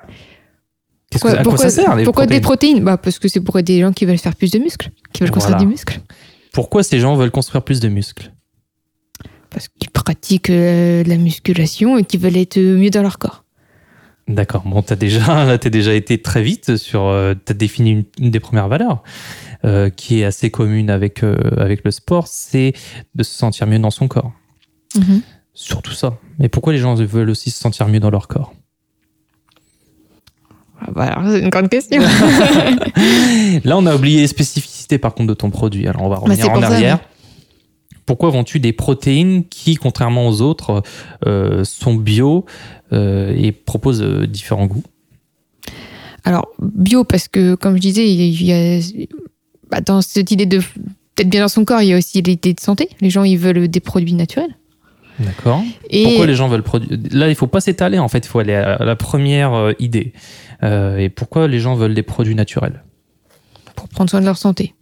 [1.11, 3.41] Qu'est-ce que- à quoi pourquoi, ça sert les pourquoi des protéines bah, Parce que c'est
[3.41, 5.71] pour des gens qui veulent faire plus de muscles, qui veulent construire Voilà.
[5.71, 6.01] muscle.
[6.53, 8.33] Pourquoi ces gens veulent construire plus de muscles
[9.51, 13.45] Parce qu'ils pratiquent euh, de la musculation et qu'ils veulent être mieux dans leur corps.
[14.29, 14.63] D'accord.
[14.65, 18.31] Bon, t'as déjà, là, t'as déjà été très vite sur, euh, t'as défini une, une
[18.31, 19.03] des premières valeurs
[19.65, 22.73] euh, qui est assez commune avec euh, avec le sport, c'est
[23.17, 24.33] de se sentir mieux dans son corps.
[24.97, 25.23] Mhm.
[25.55, 26.17] Surtout ça.
[26.39, 28.55] Mais pourquoi les gens veulent aussi se sentir mieux dans leur corps?
[30.93, 32.01] Bah, c'est une grande question.
[33.65, 35.87] Là, on a oublié les spécificités par contre de ton produit.
[35.87, 36.99] Alors, on va revenir Bah, c'est en ça, arrière.
[38.07, 40.83] Pourquoi vends-tu des protéines qui, contrairement aux autres,
[41.27, 42.45] euh, sont bio
[42.93, 44.83] euh, et proposent euh, différents goûts?
[46.25, 48.81] Alors, bio, parce que, comme je disais, il y a,
[49.71, 50.61] bah, dans cette idée de
[51.17, 52.89] d'être bien dans son corps, il y a aussi l'idée de santé.
[53.01, 54.57] Les gens, ils veulent des produits naturels.
[55.21, 55.63] D'accord.
[55.89, 58.41] Et Pourquoi les gens veulent produire Là, il faut pas s'étaler, en fait, il faut
[58.41, 60.15] aller à la première idée.
[60.63, 62.85] Euh, et pourquoi les gens veulent des produits naturels
[63.77, 64.75] pour prendre soin de leur santé.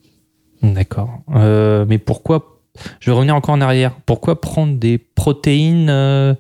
[0.63, 1.21] D'accord.
[1.35, 2.61] Euh, mais pourquoi
[3.01, 3.95] Je vais revenir encore en arrière.
[4.07, 6.35] Pourquoi prendre des protéines euh,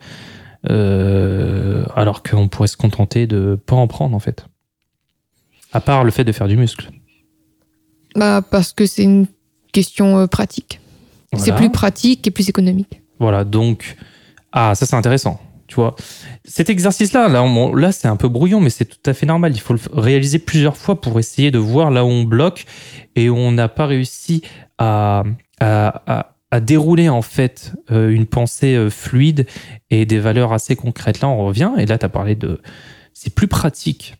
[1.95, 4.47] alors qu'on pourrait se contenter de pas en prendre, en fait?
[5.72, 6.91] À part le fait de faire du muscle.
[8.16, 9.26] Bah, parce que c'est une
[9.72, 10.80] question pratique.
[11.36, 13.03] C'est plus pratique et plus économique.
[13.20, 13.97] Voilà, donc
[14.53, 15.95] ah ça c'est intéressant, tu vois.
[16.45, 19.53] Cet exercice-là, là, c'est un peu brouillon, mais c'est tout à fait normal.
[19.55, 22.64] Il faut le réaliser plusieurs fois pour essayer de voir là où on bloque
[23.14, 24.43] et où on n'a pas réussi
[24.79, 25.23] à,
[25.61, 29.47] à, à- à dérouler en fait euh, une pensée euh, fluide
[29.91, 31.21] et des valeurs assez concrètes.
[31.21, 32.62] Là, on revient et là tu as parlé de
[33.12, 34.16] c'est plus pratique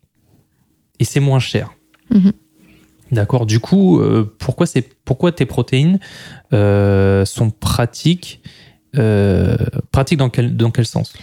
[0.99, 1.71] et c'est moins cher.
[2.11, 2.31] Mhm.
[3.11, 3.47] D'accord.
[3.47, 5.99] Du coup, euh, pourquoi c'est pourquoi tes protéines
[6.53, 8.41] euh, sont pratiques
[8.97, 9.55] euh,
[9.91, 11.13] pratiques dans quel dans quel sens?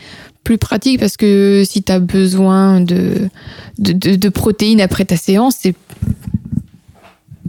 [0.45, 3.29] Plus pratique parce que si tu as besoin de,
[3.79, 5.75] de, de- de protéines après ta séance, c'est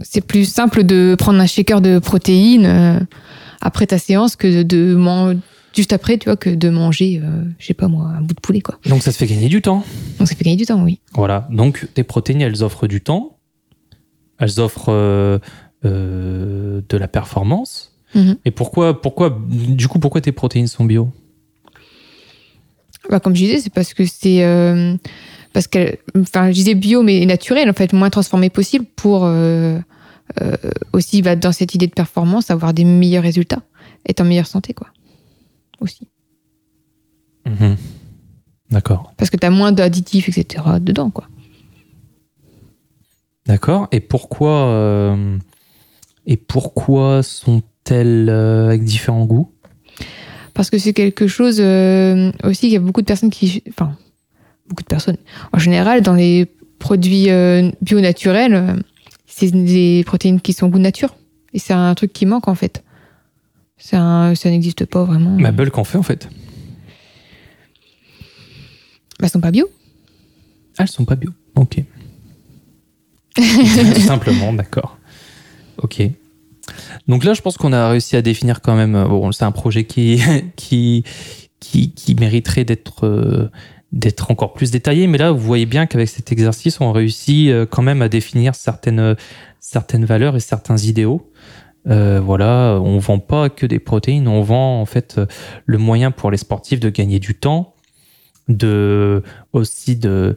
[0.02, 3.00] c'est plus simple de prendre un shaker de protéines euh,
[3.60, 5.40] après ta séance que de, de man-
[5.76, 8.40] juste après, tu vois, que de manger, euh, je sais pas moi, un bout de
[8.40, 8.78] poulet, quoi.
[8.86, 9.84] Donc ça se fait gagner du temps.
[10.18, 11.00] Donc ça fait gagner du temps, oui.
[11.14, 11.48] Voilà.
[11.50, 13.38] Donc tes protéines, elles offrent du temps.
[14.38, 15.38] Elles offrent euh,
[15.82, 17.87] de la performance.
[18.14, 18.36] Mhm.
[18.44, 21.10] Et pourquoi pourquoi du coup pourquoi tes protéines sont bio?
[23.10, 24.44] Bah, comme je disais, c'est parce que c'est.
[24.44, 24.96] euh,
[25.52, 25.96] parce que.
[26.18, 29.78] Enfin, je disais bio, mais naturel, en fait, moins transformé possible pour euh,
[30.42, 30.56] euh,
[30.92, 33.62] aussi, bah, dans cette idée de performance, avoir des meilleurs résultats,
[34.08, 34.88] être en meilleure santé, quoi.
[35.80, 36.08] Aussi.
[37.46, 37.76] Mhm.
[38.70, 39.12] D'accord.
[39.16, 40.64] Parce que tu as moins d'additifs, etc.
[40.80, 41.28] dedans, quoi.
[43.46, 43.88] D'accord.
[43.92, 45.16] Et pourquoi
[46.26, 49.50] et pourquoi sont-elles euh, avec différents goûts
[50.54, 53.62] Parce que c'est quelque chose euh, aussi, il y a beaucoup de personnes qui.
[53.68, 53.96] Enfin,
[54.68, 55.16] beaucoup de personnes.
[55.52, 56.46] En général, dans les
[56.78, 58.76] produits euh, bio naturels,
[59.26, 61.14] c'est des protéines qui sont goût nature.
[61.54, 62.82] Et c'est un truc qui manque, en fait.
[63.78, 65.30] C'est un- ça n'existe pas vraiment.
[65.38, 66.28] Ma bulle qu'en fait en fait.
[69.18, 69.68] Bah, elles sont pas bio.
[70.78, 71.30] Ah, elles sont pas bio.
[71.56, 71.78] Ok.
[73.36, 74.98] Tout simplement, d'accord.
[75.82, 76.02] Ok.
[77.06, 78.94] Donc là, je pense qu'on a réussi à définir quand même.
[78.94, 80.22] euh, c'est un projet qui
[80.56, 81.04] qui
[81.60, 83.50] qui, mériterait d'être euh,
[83.92, 87.66] d'être encore plus détaillé, mais là, vous voyez bien qu'avec cet exercice, on réussit euh,
[87.66, 89.16] quand même à définir certaines
[89.60, 91.30] certaines valeurs et certains idéaux.
[91.86, 95.18] Voilà, on vend pas que des protéines, on vend en fait
[95.64, 97.74] le moyen pour les sportifs de gagner du temps,
[98.48, 99.22] de
[99.54, 100.36] aussi de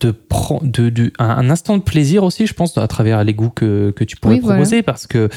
[0.00, 3.50] de prendre de, de- un, instant de plaisir aussi, je pense, à travers les goûts
[3.50, 4.56] que, que tu pourrais Oui, voilà.
[4.60, 5.28] proposer, parce que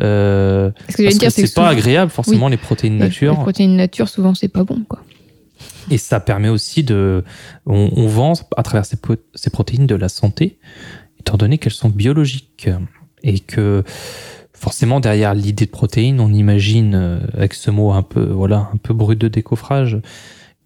[0.00, 4.62] euh, c'est pas agréable forcément les protéines les- nature, Les protéines nature, souvent, c'est pas
[4.64, 5.00] bon, quoi.
[5.90, 7.24] et ça permet aussi de,
[7.66, 10.58] on, on vend à travers ces protéines de la santé,
[11.18, 12.68] étant donné qu'elles sont biologiques
[13.24, 13.82] et que
[14.52, 18.76] forcément derrière l'idée de protéines, on imagine euh, avec ce mot un peu voilà un
[18.76, 19.98] peu brut de décoffrage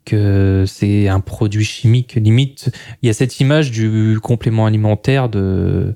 [0.05, 2.70] que c'est un produit chimique limite.
[3.03, 5.94] Il y a cette image du complément alimentaire de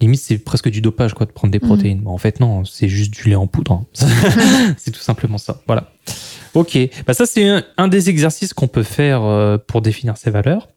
[0.00, 1.66] limite c'est presque du dopage quoi de prendre des Mhm.
[1.66, 2.00] protéines.
[2.00, 3.72] Bon, en fait non, c'est juste du lait en poudre.
[3.72, 3.86] hein.
[4.78, 5.60] c'est tout simplement ça.
[5.66, 5.90] Voilà.
[6.54, 6.76] Ok,
[7.06, 10.68] bah ça c'est un, un des exercices qu'on peut faire euh, pour définir ces valeurs.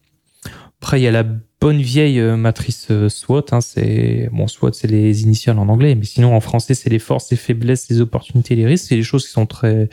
[0.80, 1.24] Après, il y a la
[1.60, 3.46] bonne vieille euh, matrice euh, SWOT.
[3.52, 6.98] Hein, c'est bon, SWOT c'est les initiales en anglais, mais sinon en français c'est les
[6.98, 8.86] forces, les faiblesses, les opportunités, les risques.
[8.88, 9.88] C'est des choses qui sont très,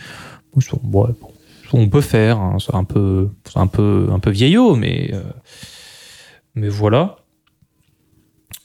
[0.83, 1.15] bon,
[1.77, 2.39] on peut faire.
[2.39, 5.21] hein, c'est un peu, c'est un peu, un peu vieillot, mais euh,
[6.55, 7.17] mais voilà.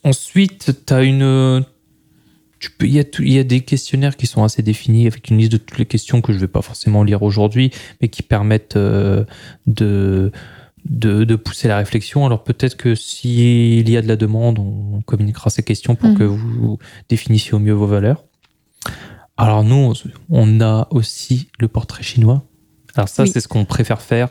[0.04, 1.64] Ensuite, as une
[2.59, 5.07] tu peux, il, y a tout- il y a des questionnaires qui sont assez définis
[5.07, 8.09] avec une liste de toutes les questions que je vais pas forcément lire aujourd'hui, mais
[8.09, 9.24] qui permettent euh,
[9.66, 10.32] de
[10.88, 12.24] de, de pousser la réflexion.
[12.26, 16.16] Alors peut-être que s'il y a de la demande, on communiquera ces questions pour Mhm.
[16.18, 16.78] que vous
[17.09, 18.24] définissiez au mieux vos valeurs.
[19.36, 19.92] Alors nous,
[20.30, 22.44] on a aussi le portrait chinois.
[22.97, 23.30] Alors ça, Oui.
[23.32, 24.28] c'est ce qu'on préfère faire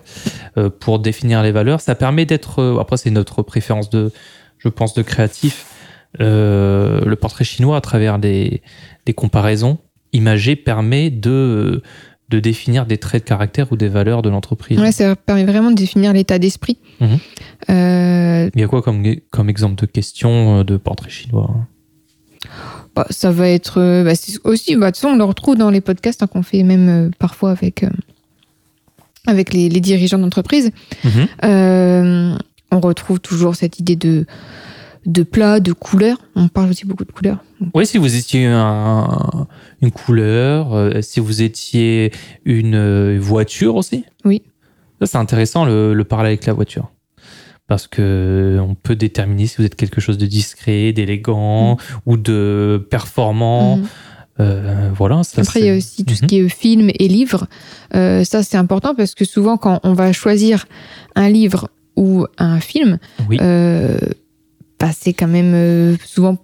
[0.58, 1.82] euh, pour définir les valeurs.
[1.82, 4.12] Ça permet d'être, euh, après c'est notre préférence de,
[4.58, 5.66] je pense, de créatif.
[6.22, 8.62] Euh, le portrait chinois, à travers des,
[9.06, 9.80] des comparaisons
[10.14, 11.84] imagées, permet de,
[12.30, 14.80] de définir des traits de caractère ou des valeurs de l'entreprise.
[14.80, 16.78] Ouais, ça permet vraiment de définir l'état d'esprit.
[17.02, 17.18] Mhm.
[17.70, 21.54] Euh, Il y a quoi comme, comme exemple de question de portrait chinois?
[22.96, 24.14] Bah, ça va être bah,
[24.46, 26.88] aussi, bah, de toute façon, on le retrouve dans les podcasts hein, qu'on fait même
[26.88, 27.84] euh, parfois avec,
[29.28, 30.72] avec les, les dirigeants d'entreprise.
[31.04, 31.28] Mhm.
[31.44, 32.38] Euh,
[32.72, 34.26] on retrouve toujours cette idée de,
[35.06, 36.18] de plat, de couleur.
[36.36, 37.44] On parle aussi beaucoup de couleurs.
[37.74, 39.48] Oui, si vous étiez un-
[39.82, 42.12] une couleur, euh, si vous étiez
[42.44, 44.04] une euh, voiture aussi.
[44.26, 44.42] Oui.
[45.00, 46.92] Ça, c'est intéressant le, le parler avec la voiture.
[47.68, 52.86] Parce que on peut déterminer si vous êtes quelque chose de discret, d'élégant ou de
[52.92, 53.78] performant.
[53.78, 53.86] Mhm.
[54.40, 55.24] Euh, voilà.
[55.24, 56.28] Ça, Après, il y a aussi tout ce Mhm.
[56.28, 57.48] qui est film et livre.
[57.96, 60.66] Euh, ça, c'est important parce que souvent, quand on va choisir
[61.16, 62.98] un livre ou un film,
[63.30, 63.38] Oui.
[63.42, 63.98] euh,
[64.80, 66.38] bah, c'est quand même souvent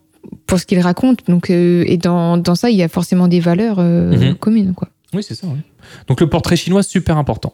[0.48, 1.28] pour ce qu'il raconte.
[1.28, 4.36] Donc, et dans, dans ça, il y a forcément des valeurs Mhm.
[4.36, 4.74] communes.
[4.74, 4.88] Quoi.
[5.14, 5.48] Oui, c'est ça.
[5.48, 5.60] oui.
[6.08, 7.54] Donc le portrait chinois, super important.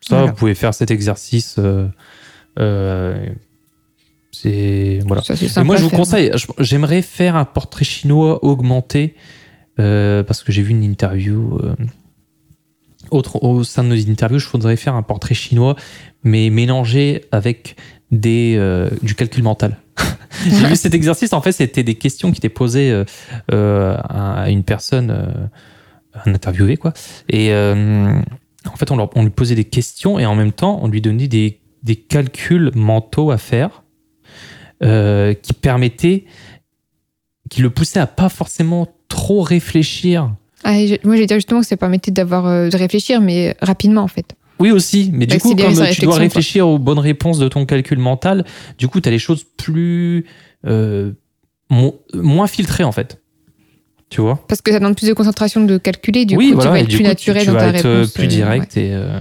[0.00, 0.30] Ça, Voilà.
[0.30, 1.58] vous pouvez faire cet exercice.
[4.32, 5.22] c'est voilà.
[5.22, 5.98] Ça, Et moi, je vous faire.
[5.98, 9.14] conseille, j'aimerais faire un portrait chinois augmenté
[9.78, 11.58] euh, parce que j'ai vu une interview.
[11.62, 11.74] euh,
[13.10, 15.76] au sein de nos interviews, je voudrais faire un portrait chinois,
[16.24, 17.76] mais mélangé avec
[18.12, 19.76] euh, du calcul mental.
[20.44, 23.04] j'ai vu cet exercice, en fait, c'était des questions qui étaient posées
[23.48, 25.50] à une personne,
[26.24, 26.92] un interviewé, quoi.
[27.28, 31.28] Et en fait, on, lui posait des questions et en même temps, on lui donnait
[31.28, 31.60] des,
[32.08, 33.84] calculs mentaux à faire
[34.80, 36.24] qui permettaient,
[37.50, 40.32] qui le poussaient à pas forcément trop réfléchir.
[40.64, 44.02] Ah, je- moi, j'ai dit justement que ça permettait d'avoir, euh, de réfléchir, mais rapidement,
[44.02, 44.34] en fait.
[44.58, 47.66] Oui aussi, mais du coup, Accélérer comme tu dois réfléchir aux bonnes réponses de ton
[47.66, 48.44] calcul mental,
[48.78, 50.24] du coup, tu as les choses plus...
[50.66, 51.12] euh,
[51.70, 53.20] mo- moins filtrées, en fait.
[54.08, 54.42] Tu vois?
[54.48, 56.80] Parce que ça demande plus de concentration de calculer, du oui, coup, voilà, tu vas
[56.80, 58.12] être plus coup, naturel tu, tu dans vas ta être euh, réponse.
[58.14, 59.18] plus direct et, euh,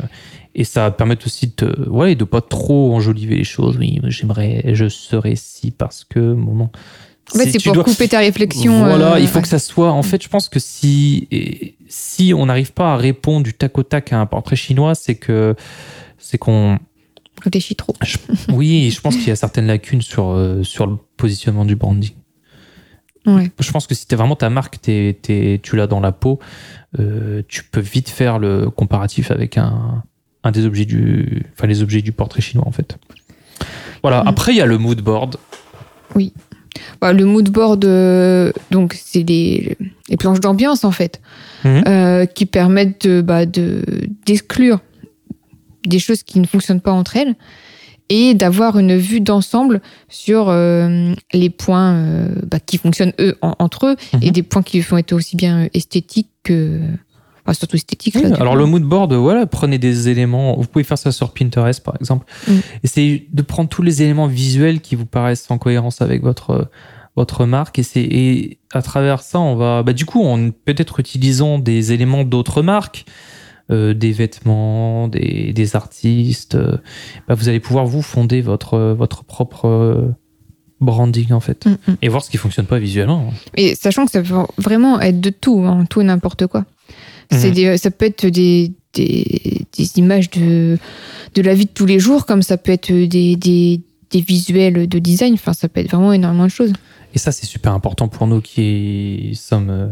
[0.53, 3.77] et ça va permettre aussi de ouais, de pas trop enjoliver les choses.
[3.77, 6.71] Oui, j'aimerais, je serais si parce que moment.
[7.33, 8.79] En fait, c'est tu pour dois- couper ta réflexion.
[8.79, 9.41] Voilà, euh, il faut ouais.
[9.41, 9.91] que ça soit.
[9.91, 11.27] En fait, je pense que si
[11.87, 15.15] si on n'arrive pas à répondre du tac au tac à un portrait chinois, c'est
[15.15, 15.55] que
[16.17, 16.77] c'est qu'on.
[17.43, 17.93] Réfléchis trop.
[18.49, 22.11] Oui, je pense qu'il y a certaines lacunes sur euh, sur le positionnement du branding.
[23.25, 23.49] Ouais.
[23.59, 26.39] Je pense que si t'es vraiment ta marque, t'es- t'es- tu l'as dans la peau,
[26.99, 30.03] euh, tu peux vite faire le comparatif avec un,
[30.43, 32.97] un des objets du, enfin les objets du portrait chinois en fait.
[34.03, 34.23] Voilà.
[34.23, 34.27] Mm.
[34.27, 35.37] Après, il y a le mood board.
[37.01, 39.77] Bah, le mood board, euh, donc c'est les,
[40.09, 41.21] les planches d'ambiance en fait,
[41.63, 41.83] Mhm.
[41.87, 43.81] euh, qui permettent de bah, de
[44.25, 44.79] d'exclure
[45.85, 47.35] des choses qui ne fonctionnent pas entre elles
[48.09, 53.87] et d'avoir une vue d'ensemble sur euh, les points bah, qui fonctionnent eux en- entre
[53.87, 54.19] eux Mhm.
[54.23, 56.79] et des points qui vont être aussi bien esthétiques que
[57.45, 58.15] enfin, surtout esthétiques.
[58.15, 60.55] Oui, là, alors le mood board, voilà, prenez des éléments.
[60.57, 62.25] Vous pouvez faire ça sur Pinterest par exemple.
[62.47, 62.53] Mm.
[62.83, 66.69] Essayez de prendre tous les éléments visuels qui vous paraissent en cohérence avec votre
[67.15, 70.99] votre marque et c'est et à travers ça on va bah du coup en peut-être
[70.99, 73.05] utilisant des éléments d'autres marques
[73.71, 76.77] euh, des vêtements des, des artistes euh,
[77.29, 80.13] bah, vous allez pouvoir vous fonder votre votre propre
[80.81, 81.95] branding en fait Mm, mm.
[82.01, 85.29] et voir ce qui fonctionne pas visuellement Et sachant que ça peut vraiment être de
[85.29, 86.65] tout, hein, tout et n'importe quoi.
[87.31, 90.77] Des- ça peut être des, des, des images de,
[91.33, 94.87] de la vie de tous les jours, comme ça peut être des, des, des visuels
[94.87, 95.33] de design.
[95.33, 96.73] Enfin, ça peut être vraiment énormément de choses.
[97.13, 99.87] Et ça, c'est super important pour nous qui sommes euh,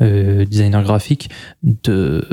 [0.00, 1.28] euh, designers graphiques.
[1.62, 2.24] De,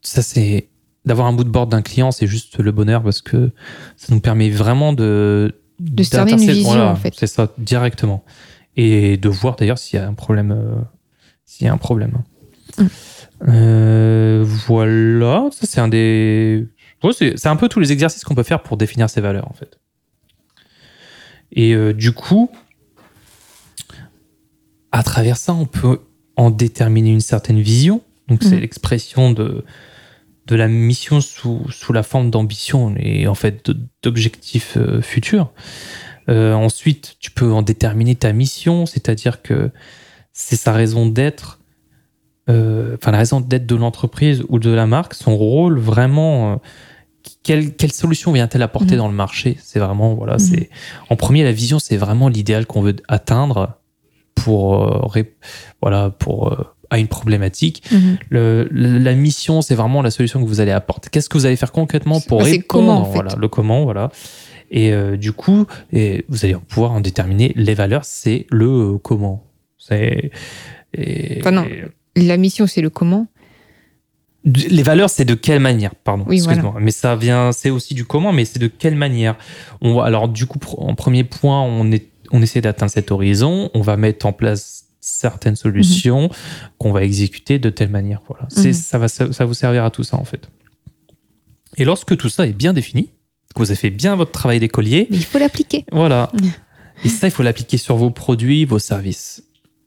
[0.00, 0.68] ça, c'est
[1.04, 3.50] d'avoir un mood board d'un client, c'est juste le bonheur parce que
[3.96, 7.12] ça nous permet vraiment de De cerner une vision, en fait.
[7.16, 8.24] C'est ça, directement.
[8.76, 10.52] Et de voir d'ailleurs s'il y a un problème.
[10.52, 10.80] euh,
[11.44, 12.22] s'il y a un problème.
[12.78, 12.84] Mm.
[13.48, 16.66] Euh, voilà, ça c'est un des.
[17.12, 19.80] C'est un peu tous les exercices qu'on peut faire pour définir ses valeurs en fait.
[21.50, 22.50] Et euh, du coup,
[24.92, 26.00] à travers ça, on peut
[26.36, 28.02] en déterminer une certaine vision.
[28.28, 28.60] Donc, c'est Mhm.
[28.60, 29.64] l'expression de,
[30.46, 33.68] de la mission sous, sous la forme d'ambition et en fait
[34.02, 35.52] d'objectifs euh, futurs.
[36.28, 39.70] Euh, ensuite, tu peux en déterminer ta mission, c'est-à-dire que
[40.32, 41.58] c'est sa raison d'être,
[42.48, 46.56] enfin la raison d'être de l'entreprise ou de la marque, son rôle vraiment, euh,
[47.42, 48.98] quelle, quelle solution vient-elle apporter Mhm.
[48.98, 49.56] dans le marché?
[49.62, 50.38] C'est vraiment, voilà, Mhm.
[50.40, 50.70] c'est
[51.10, 53.78] en premier, la vision, c'est vraiment l'idéal qu'on veut atteindre
[54.34, 55.34] pour, euh, ré-
[55.80, 56.56] voilà, pour, euh,
[56.90, 57.84] à une problématique.
[57.92, 58.18] Mhm.
[58.30, 61.08] Le- la mission, c'est vraiment la solution que vous allez apporter.
[61.10, 62.66] Qu'est-ce que vous allez faire concrètement pour Bah, c'est répondre?
[62.68, 63.14] comment, en fait?
[63.14, 64.10] voilà, Le comment, voilà.
[64.70, 68.98] Et euh, du coup, et vous allez pouvoir en déterminer les valeurs, c'est le euh,
[68.98, 69.44] comment.
[69.78, 70.30] C'est.
[70.94, 71.64] et- Enfin, non.
[71.64, 71.84] et-
[72.16, 73.26] La mission, c'est le comment.
[74.44, 76.74] les valeurs, c'est de quelle manière, pardon, Oui, excuse-moi.
[76.80, 79.36] Mais ça vient, c'est aussi du comment, mais c'est de quelle manière.
[79.80, 83.70] On va, alors, du coup, en premier point, on, est, on essaie d'atteindre cet horizon,
[83.74, 86.28] on va mettre en place certaines solutions
[86.78, 88.20] qu'on va exécuter de telle manière.
[88.28, 88.46] Voilà.
[88.48, 88.72] C'est, Mhm.
[88.74, 90.48] ça va, ça, vous servir à tout ça, en fait.
[91.76, 93.10] Et lorsque tout ça est bien défini,
[93.54, 95.84] que vous avez fait bien votre travail d'écolier, Mais il faut l'appliquer.
[95.92, 96.30] voilà.
[96.34, 96.50] Mhm.
[97.04, 99.42] Et ça, il faut l'appliquer sur vos produits, vos services.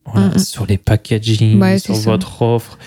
[0.05, 0.39] Voilà, Mhm.
[0.39, 2.11] Sur les packaging, Ouais, sur ça.
[2.11, 2.77] votre offre,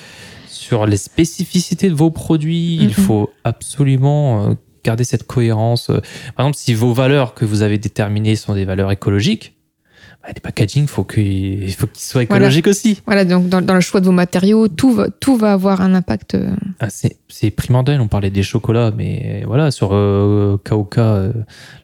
[0.47, 2.77] sur les spécificités de vos produits.
[2.77, 2.93] Il Mhm.
[2.93, 4.55] faut absolument euh,
[4.85, 5.91] garder cette cohérence.
[5.91, 6.01] Euh,
[6.37, 9.55] Par exemple, si vos valeurs que vous avez déterminées sont des valeurs écologiques,
[10.23, 12.47] bah, les packaging, faut qu'il il faut qu'ils soient Voilà.
[12.47, 13.01] écologiques aussi.
[13.07, 15.95] Voilà, donc dans, dans le choix de vos matériaux, tout va, tout va avoir un
[15.95, 16.35] impact.
[16.35, 16.51] euh,
[16.81, 18.01] Ah, c'est primordial.
[18.01, 21.33] On parlait des chocolats, mais voilà, sur euh, euh,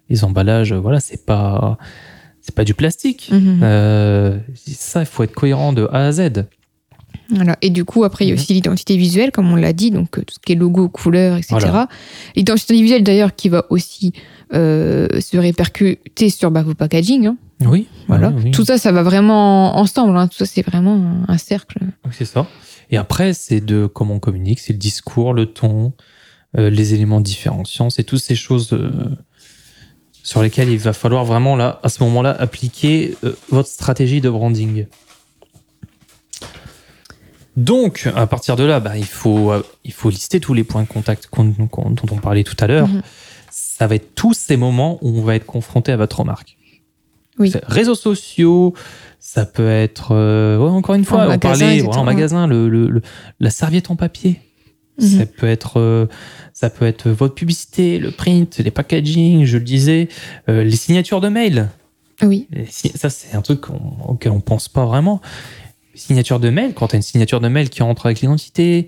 [0.09, 1.77] les emballages, voilà, c'est pas,
[2.47, 3.31] c'est pas du plastique.
[3.33, 3.61] mhm.
[3.63, 6.45] Euh, ça, il faut être cohérent de A à Z.
[7.31, 7.57] Voilà.
[7.63, 8.41] Et du coup, après, il y a Mhm.
[8.41, 11.37] aussi l'identité visuelle, comme on l'a dit, donc euh, tout ce qui est logo, couleur,
[11.39, 11.57] etc.
[11.59, 11.89] Voilà.
[12.37, 14.13] L'identité visuelle, d'ailleurs, qui va aussi
[14.53, 17.27] euh, se répercuter sur bah, vos packaging.
[17.27, 17.37] hein.
[17.65, 18.29] Oui, Voilà.
[18.29, 18.51] oui, oui.
[18.51, 20.17] Tout ça, ça va vraiment ensemble.
[20.19, 20.29] hein.
[20.29, 21.79] Tout ça, c'est vraiment un- cercle.
[22.13, 22.47] C'est ça.
[22.91, 25.95] Et après, c'est de comment on communique, c'est le discours, le ton,
[26.59, 28.79] euh, les éléments différenciants, c'est toutes ces choses
[30.25, 34.29] sur lesquelles il va falloir vraiment, là, à ce moment-là, appliquer euh, votre stratégie de
[34.31, 34.87] branding.
[37.57, 40.83] Donc, à partir de là, bah, il, faut, euh, il faut lister tous les points
[40.83, 42.89] de contact dont on parlait tout à l'heure.
[42.89, 43.03] Mhm.
[43.51, 46.57] Ça va être tous ces moments où on va être confronté à votre remarque.
[47.39, 47.53] Oui.
[47.67, 48.75] Réseaux sociaux,
[49.21, 52.47] ça peut être, euh, ouais, encore une fois, En on magasin, parlait voilà, en magasin,
[52.47, 53.03] le, le- le-
[53.41, 54.41] la serviette en papier.
[55.01, 55.19] Mhm.
[55.19, 56.07] Ça peut être, euh,
[56.53, 60.09] ça peut être votre publicité, le print, les packaging, je le disais,
[60.49, 61.69] euh, les signatures de mail.
[62.23, 62.47] Oui.
[62.95, 63.65] Ça, c'est un truc
[64.07, 65.21] auquel on pense pas vraiment.
[65.95, 68.87] Les signatures de mail, quand tu as une signature de mail qui rentre avec l'identité,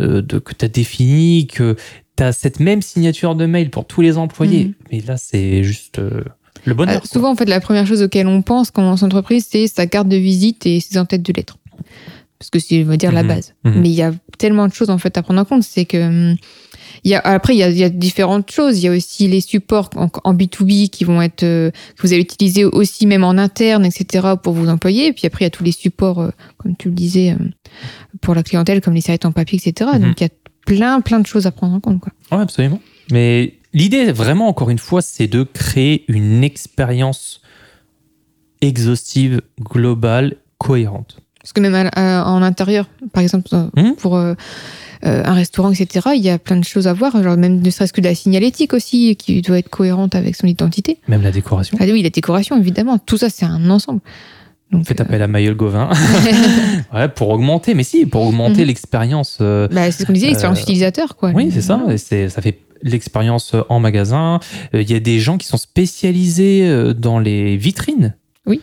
[0.00, 1.76] euh, que tu as défini, que
[2.16, 4.64] tu as cette même signature de mail pour tous les employés.
[4.64, 4.74] Mhm.
[4.90, 6.00] Mais là, c'est juste
[6.64, 7.00] le bonheur.
[7.00, 7.08] Quoi.
[7.08, 9.86] souvent, en fait, la première chose auquel on pense quand on lance entreprise, c'est sa
[9.86, 11.58] carte de visite et ses en-têtes de lettres.
[12.38, 13.28] Parce que c'est, dire, la Mhm.
[13.28, 13.54] base.
[13.64, 13.80] Mhm.
[13.80, 15.62] Mais il y a tellement de choses, en fait, à prendre en compte.
[15.62, 15.96] C'est que,
[16.32, 16.36] hum,
[17.04, 18.78] il y a, après, il y a, il y a différentes choses.
[18.80, 22.12] Il y a aussi les supports en, en B2B qui vont être, euh, que vous
[22.12, 25.06] allez utiliser aussi même en interne, etc., pour vos employés.
[25.08, 27.36] Et puis après, il y a tous les supports, euh, comme tu le disais, euh,
[28.20, 29.90] pour la clientèle, comme les serviettes en papier, etc.
[29.94, 30.00] Mhm.
[30.02, 30.30] Donc, il y a
[30.66, 32.12] plein, plein de choses à prendre en compte, quoi.
[32.32, 32.80] Ouais, absolument.
[33.12, 37.42] Mais l'idée, vraiment, encore une fois, c'est de créer une expérience
[38.60, 41.18] exhaustive, globale, cohérente.
[41.44, 41.88] Parce que même à-
[42.22, 43.94] à- en intérieur, par exemple, euh, Mhm.
[43.96, 44.32] pour euh,
[45.04, 47.22] euh, un restaurant, etc., il y a plein de choses à voir.
[47.22, 50.46] Genre même ne serait-ce que de la signalétique aussi, qui doit être cohérente avec son
[50.46, 50.98] identité.
[51.06, 51.76] Même la décoration.
[51.78, 52.96] Ah oui, la décoration, évidemment.
[52.98, 54.00] Tout ça, c'est un ensemble.
[54.72, 55.90] Donc, Faites euh, appel à Maïel Gauvin
[56.94, 58.66] ouais, pour augmenter, mais si, pour augmenter Mhm.
[58.68, 59.38] l'expérience.
[59.42, 61.30] euh, bah, c'est ce qu'on disait, l'expérience Euh, utilisateur, quoi.
[61.34, 61.78] oui, c'est ça.
[61.98, 64.40] Ça fait l'expérience en magasin.
[64.74, 68.14] Euh, Il y a des gens qui sont spécialisés euh, dans les vitrines
[68.46, 68.54] Mm,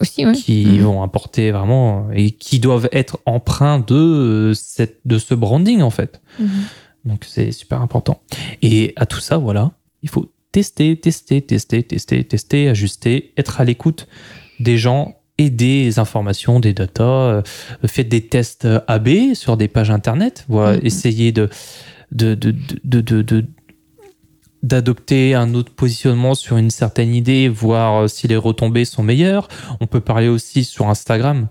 [0.00, 0.32] Aussi, ouais.
[0.32, 0.80] qui Mhm.
[0.80, 5.90] vont apporter vraiment et qui doivent être empreints de, euh, cette, de ce branding en
[5.90, 6.20] fait.
[6.38, 6.48] Mhm.
[7.04, 8.20] Donc c'est super important.
[8.62, 9.72] Et à tout ça, voilà,
[10.02, 14.08] il faut tester, tester, tester, tester, tester, ajuster, être à l'écoute
[14.60, 17.04] des gens et des informations, des datas.
[17.04, 17.42] euh,
[17.86, 20.44] Faites des tests AB sur des pages internet.
[20.48, 21.48] Voilà, essayez de,
[22.10, 22.54] de, de-
[23.22, 23.46] de-
[24.62, 29.48] d'adopter un autre positionnement sur une certaine idée, voir euh, si les retombées sont meilleures.
[29.80, 31.48] On peut parler aussi sur Instagram.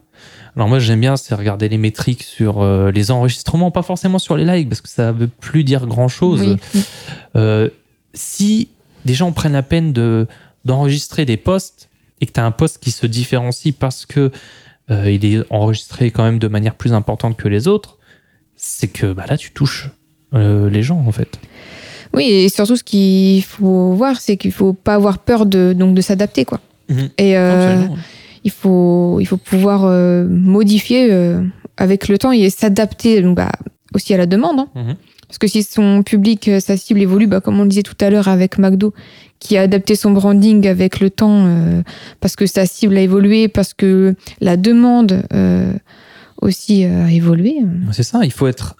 [0.57, 4.35] Alors moi j'aime bien, c'est regarder les métriques sur euh, les enregistrements, pas forcément sur
[4.35, 6.41] les likes, parce que ça veut plus dire grand-chose.
[6.41, 6.57] Oui.
[6.73, 6.79] Mm.
[7.35, 7.69] Euh,
[8.15, 8.69] si
[9.05, 10.25] des gens prennent la peine de
[10.65, 11.89] d'enregistrer des posts
[12.19, 14.31] et que tu as un post qui se différencie parce que
[14.89, 17.99] euh, il est enregistré quand même de manière plus importante que les autres,
[18.55, 19.91] c'est que bah, là tu touches
[20.33, 21.39] les gens en fait.
[22.13, 25.93] Oui, et surtout, ce qu'il faut voir, c'est qu'il faut pas avoir peur de, donc,
[25.95, 26.59] de s'adapter, quoi.
[26.89, 27.09] Mhm.
[27.17, 27.75] Et euh,
[28.43, 31.41] il faut, il faut pouvoir euh, modifier euh,
[31.75, 33.51] avec le temps et s'adapter donc, bah,
[33.93, 34.59] aussi à la demande.
[34.59, 34.67] hein.
[34.75, 34.95] Mhm.
[35.27, 38.09] Parce que si son public, sa cible évolue, bah, comme on le disait tout à
[38.09, 38.93] l'heure avec McDo,
[39.39, 41.45] qui a adapté son branding avec le temps
[42.21, 45.21] parce que sa cible a évolué, parce que la demande
[46.41, 47.57] aussi a évolué.
[47.91, 48.77] C'est ça, il faut être.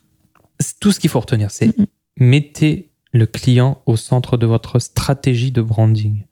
[0.80, 1.86] Tout ce qu'il faut retenir, c'est Mhm.
[2.20, 6.26] mettez le client au centre de votre stratégie de branding.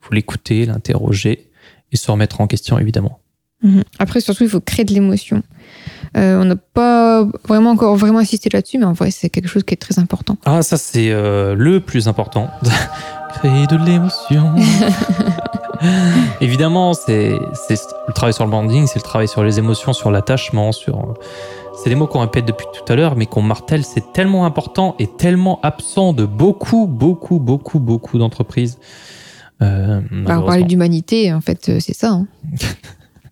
[0.00, 1.50] Faut l'écouter, l'interroger
[1.92, 3.20] et se remettre en question, évidemment.
[3.62, 3.82] Mhm.
[3.98, 5.42] Après, surtout, il faut créer de l'émotion.
[6.16, 9.64] Euh, on n'a pas vraiment encore vraiment insisté là-dessus, mais en vrai, c'est quelque chose
[9.64, 10.36] qui est très important.
[10.44, 12.50] Ah, ça, c'est euh, le plus important.
[13.34, 14.54] créer de l'émotion.
[16.40, 17.30] Évidemment, c'est
[17.68, 21.14] le travail sur le branding, c'est le travail sur les émotions, sur l'attachement, sur.
[21.82, 24.94] C'est des mots qu'on répète depuis tout à l'heure, mais qu'on martèle, c'est tellement important
[24.98, 28.78] et tellement absent de beaucoup, beaucoup, beaucoup, beaucoup d'entreprises.
[29.62, 32.12] Euh, bah, on parlait d'humanité, en fait, c'est ça.
[32.12, 32.26] Hein.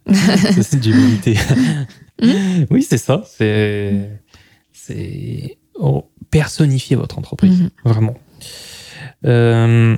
[0.62, 1.36] c'est d'humanité.
[2.70, 3.22] Oui, c'est ça.
[3.26, 4.20] C'est.
[4.72, 5.58] C'est.
[5.74, 7.70] Oh, personnifier votre entreprise, mhm.
[7.84, 8.14] vraiment.
[9.24, 9.96] Euh,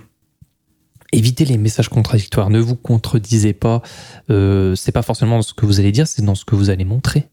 [1.12, 2.50] évitez les messages contradictoires.
[2.50, 3.82] Ne vous contredisez pas.
[4.30, 6.70] Euh, c'est pas forcément dans ce que vous allez dire, c'est dans ce que vous
[6.70, 7.28] allez montrer.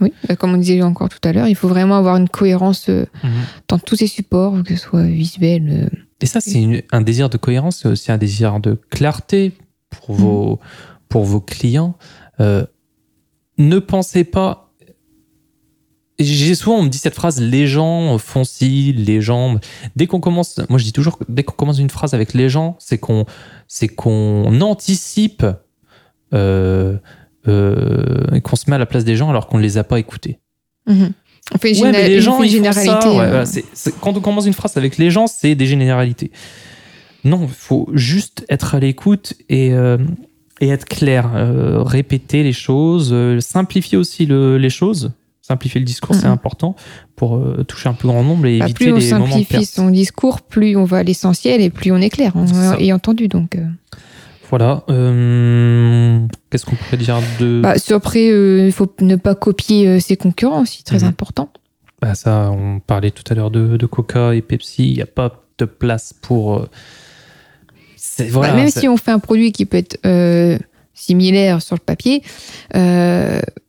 [0.00, 2.88] Oui, bah, comme on disait encore tout à l'heure, il faut vraiment avoir une cohérence
[2.88, 3.30] euh, mhm.
[3.68, 5.68] dans tous ces supports, que ce soit visuel.
[5.92, 9.52] Euh, et ça, c'est un désir de cohérence, c'est aussi un désir de clarté
[9.90, 10.58] pour vos, mhm.
[11.08, 11.96] pour vos clients.
[12.40, 14.64] ne pensez pas
[16.18, 19.58] j'ai souvent on me dit cette phrase les gens font ci les gens
[19.96, 22.76] dès qu'on commence moi je dis toujours dès qu'on commence une phrase avec les gens
[22.78, 23.26] c'est qu'on
[23.66, 25.54] c'est qu'on anticipe euh,
[26.34, 26.98] euh,
[27.46, 29.98] et qu'on se met à la place des gens alors qu'on ne les a pas
[29.98, 30.38] écoutés
[30.88, 31.10] mm-hmm.
[31.54, 33.44] on fait une, les gens généralité euh.
[34.00, 36.30] quand on commence une phrase avec les gens c'est des généralités
[37.24, 39.72] non il faut juste être à l'écoute et
[40.60, 41.30] et être clair
[41.84, 45.12] répéter les choses simplifier aussi le, les choses
[45.46, 46.74] simplifier le discours, c'est important
[47.16, 49.66] pour euh, toucher un plus grand nombre et bah, éviter les moments Plus on simplifie
[49.66, 52.32] son discours, plus on va à l'essentiel et plus on est clair
[52.78, 53.28] et entendu.
[53.28, 53.66] Donc, euh.
[54.50, 54.84] Voilà.
[54.88, 56.20] Euh,
[56.50, 57.60] qu'est-ce qu'on pourrait dire de.
[57.62, 61.08] Bah, après, il faut ne pas copier ses concurrents aussi, très mhm.
[61.08, 61.50] important.
[62.00, 64.88] Bah, ça, on parlait tout à l'heure de, de, Coca et Pepsi.
[64.88, 66.66] Il n'y a pas de place pour.
[68.30, 69.98] Voilà, même si on fait un produit qui peut être
[70.92, 72.22] similaire sur le papier,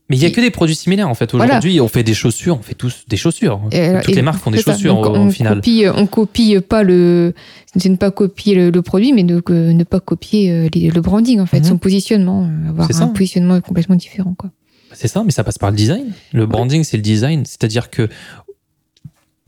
[0.09, 1.33] mais il n'y a que des produits similaires en fait.
[1.33, 3.59] Aujourd'hui, on fait des chaussures, on fait tous des chaussures.
[4.03, 5.55] Toutes les marques font des chaussures au, on final.
[5.55, 7.33] Copie, on copie pas le,
[7.75, 11.47] c'est ne pas copier le, produit, mais ne, ne, pas copier euh, le branding en
[11.47, 11.65] fait, mhm.
[11.65, 14.51] son positionnement, euh, avoir un positionnement complètement différent quoi.
[14.93, 16.13] C'est ça, mais ça passe par le design.
[16.31, 18.07] Le branding, c'est le design, c'est-à-dire que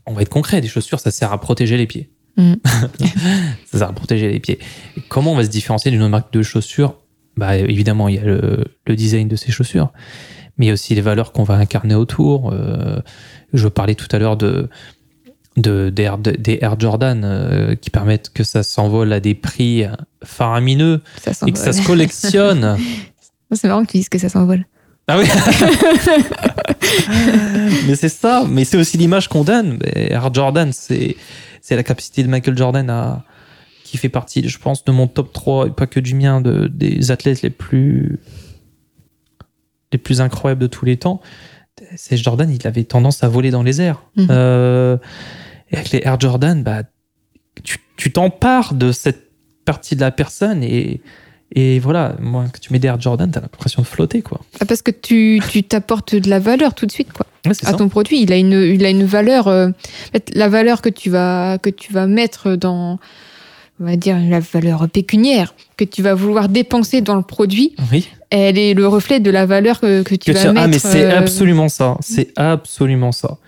[0.04, 0.60] on va être concret.
[0.60, 2.10] Des chaussures, ça sert à protéger les pieds.
[2.36, 2.56] Mhm.
[3.70, 4.58] ça sert à protéger les pieds.
[5.08, 6.96] comment on va se différencier d'une marque de chaussures?
[7.36, 9.92] Bah évidemment, il y a le, le design de ces chaussures
[10.58, 12.52] mais aussi les valeurs qu'on va incarner autour.
[12.52, 13.00] Euh,
[13.52, 14.68] je parlais tout à l'heure de,
[15.56, 19.84] de, des, Air, Jordan euh, qui permettent que ça s'envole à des prix
[20.24, 21.02] faramineux
[21.46, 22.78] et que ça se collectionne.
[23.52, 24.66] c'est marrant que tu dises que ça s'envole.
[25.10, 25.26] Ah oui
[27.86, 29.78] Mais c'est ça, mais c'est aussi l'image qu'on donne.
[29.94, 31.16] Air Jordan, c'est
[31.70, 33.24] la capacité de Michael Jordan à,
[33.88, 36.68] qui fait partie, je pense, de mon top 3, et pas que du mien, de,
[36.68, 38.18] des athlètes les plus
[39.92, 41.20] les plus incroyables de tous les temps,
[41.96, 44.02] c'est Jordan, il avait tendance à voler dans les airs.
[44.16, 44.28] Mhm.
[44.30, 44.96] Euh,
[45.70, 46.82] et avec les Air Jordan, bah,
[47.96, 49.30] tu t'empares de cette
[49.64, 51.02] partie de la personne et,
[51.54, 54.40] et voilà, moi, quand tu mets des Air Jordan, t'as l'impression de flotter, quoi.
[54.60, 57.26] Ah, parce que tu t'apportes de la valeur tout de suite, quoi.
[57.64, 59.70] à ton produit, il a une, il a une valeur, euh,
[60.34, 62.98] la valeur que tu vas, que tu vas mettre dans,
[63.80, 68.08] on va dire, la valeur pécuniaire que tu vas vouloir dépenser dans le produit, oui.
[68.30, 70.60] elle est le reflet de la valeur que, que tu vas mettre.
[70.60, 71.96] Ah, mais c'est euh, absolument ça.
[72.00, 73.38] C'est absolument ça.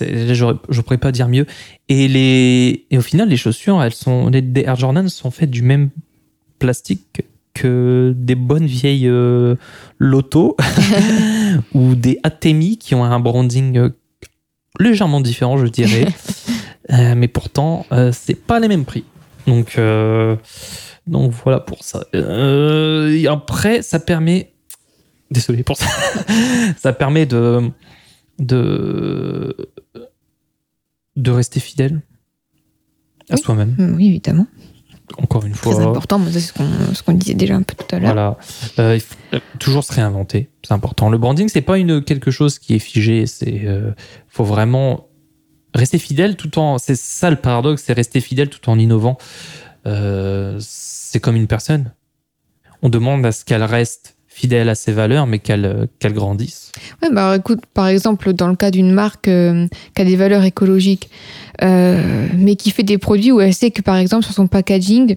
[0.00, 1.46] Je ne pourrais pas dire mieux.
[1.88, 5.62] Et, les, et au final, les chaussures, elles sont, les, Air Jordan sont faites du
[5.62, 5.90] même
[6.58, 7.22] plastique
[7.54, 9.54] que des bonnes vieilles euh,
[9.98, 10.56] Lotto
[11.74, 13.90] ou des Atemi qui ont un branding euh,
[14.80, 16.06] légèrement différent, je dirais.
[17.16, 19.04] mais pourtant, c'est pas les mêmes prix.
[19.48, 20.36] Donc, euh,
[21.06, 22.04] donc voilà pour ça.
[22.14, 24.52] Euh, après, ça permet.
[25.30, 25.86] Désolé pour ça.
[26.78, 27.70] ça permet de,
[28.38, 29.56] de,
[31.16, 32.00] de rester fidèle
[33.28, 33.74] à soi-même.
[33.78, 34.46] Mm, oui, évidemment.
[35.16, 35.74] Encore une fois.
[35.74, 38.12] C'est important, c'est ce qu'on disait déjà un peu tout à l'heure.
[38.12, 38.36] Voilà.
[38.78, 39.16] Euh, il faut
[39.58, 41.08] toujours se réinventer, c'est important.
[41.08, 43.26] Le branding, c'est pas une, quelque chose qui est figé.
[43.26, 43.66] C'est
[44.28, 45.07] faut vraiment
[45.74, 46.78] rester fidèle tout en.
[46.78, 49.18] C'est ça le paradoxe, c'est rester fidèle tout en innovant.
[49.86, 51.92] Euh, c'est comme une personne.
[52.82, 56.70] On demande à ce qu'elle reste fidèle à ses valeurs, mais qu'elle qu'elle grandisse.
[57.02, 59.66] Ouais, bah écoute, par exemple, dans le cas d'une marque euh,
[59.96, 61.10] qui a des valeurs écologiques,
[61.62, 65.16] euh, mais qui fait des produits où elle sait que, par exemple, sur son packaging,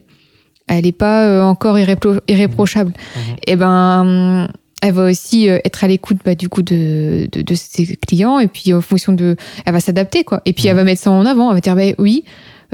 [0.68, 2.92] elle n'est pas encore irréprochable.
[2.92, 3.20] Mmh.
[3.46, 4.48] Et eh ben,
[4.82, 8.40] elle va aussi euh, être à l'écoute bah, du coup de, de, de ses clients
[8.40, 10.42] et puis en fonction de, elle va s'adapter quoi.
[10.46, 11.50] Et puis elle va mettre ça en avant.
[11.50, 12.24] Elle va dire bah, oui,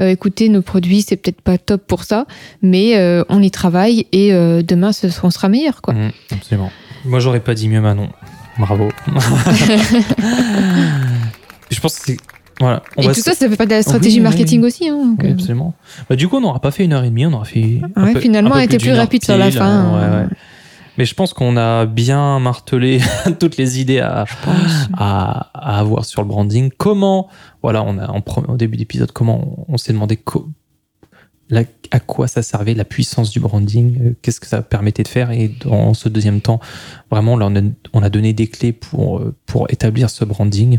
[0.00, 2.26] euh, écoutez, nos produits c'est peut-être pas top pour ça,
[2.62, 5.94] mais euh, on y travaille et euh, demain ce, on sera meilleur quoi.
[5.94, 6.72] Mm, absolument.
[7.04, 8.08] Moi, j'aurais pas dit mieux Manon.
[8.58, 8.88] Bravo.
[11.70, 12.16] je pense que c'est.
[12.60, 12.82] Voilà.
[12.96, 14.66] On et tout ça, ça fait pas de la stratégie Oui, marketing oui.
[14.66, 14.88] aussi.
[14.88, 15.74] Hein, donc, Oui, absolument.
[16.10, 17.80] Bah, du coup, on n'aura pas fait une heure et demie, on aura fait.
[17.96, 20.26] Ouais, peu- finalement, elle était plus rapide sur la fin, ouais, ouais.
[20.98, 23.00] Mais je pense qu'on a bien martelé
[23.40, 24.24] toutes les idées à,
[24.96, 26.70] à, à avoir sur le branding.
[26.76, 27.28] Comment,
[27.62, 30.48] voilà, on a en au début d'épisode, comment on, on s'est demandé co-
[31.50, 35.08] la- à quoi ça servait la puissance du branding, euh, qu'est-ce que ça permettait de
[35.08, 35.30] faire.
[35.30, 36.60] Et dans ce deuxième temps,
[37.10, 37.60] vraiment, là, on a,
[37.94, 40.78] on a donné des clés pour, euh, pour établir ce branding.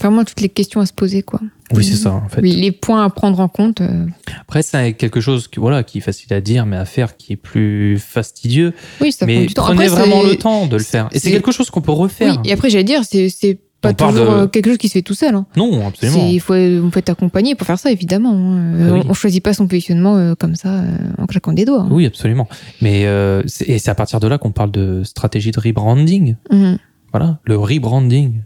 [0.00, 1.38] Vraiment toutes les questions à se poser quoi.
[1.72, 2.40] Oui, c'est ça, en fait.
[2.40, 3.80] Oui, les points à prendre en compte.
[3.80, 4.06] euh,
[4.46, 7.32] Après, c'est quelque chose qui, voilà, qui est facile à dire, mais à faire qui
[7.32, 8.72] est plus fastidieux.
[9.00, 9.62] Oui, ça prend mais du temps.
[9.64, 11.08] prenez Après, vraiment le temps de le faire.
[11.12, 12.38] Et c'est quelque chose qu'on peut refaire.
[12.42, 14.94] Oui, et après j'allais dire, c'est pas On toujours de- euh, quelque chose qui se
[14.94, 15.34] fait tout seul.
[15.34, 15.44] Hein.
[15.56, 16.26] Non, absolument.
[16.30, 18.32] Il faut, on peut être accompagné pour faire ça, évidemment.
[18.32, 18.74] hein.
[18.76, 19.00] Euh, Ah oui.
[19.06, 20.86] On on choisit pas son positionnement euh, comme ça, euh,
[21.18, 21.82] en claquant des doigts.
[21.82, 21.88] hein.
[21.90, 22.48] Oui, absolument.
[22.80, 26.36] Mais euh, et c'est à partir de là qu'on parle de stratégie de rebranding.
[26.50, 26.78] Mhm.
[27.12, 28.40] Voilà, le rebranding.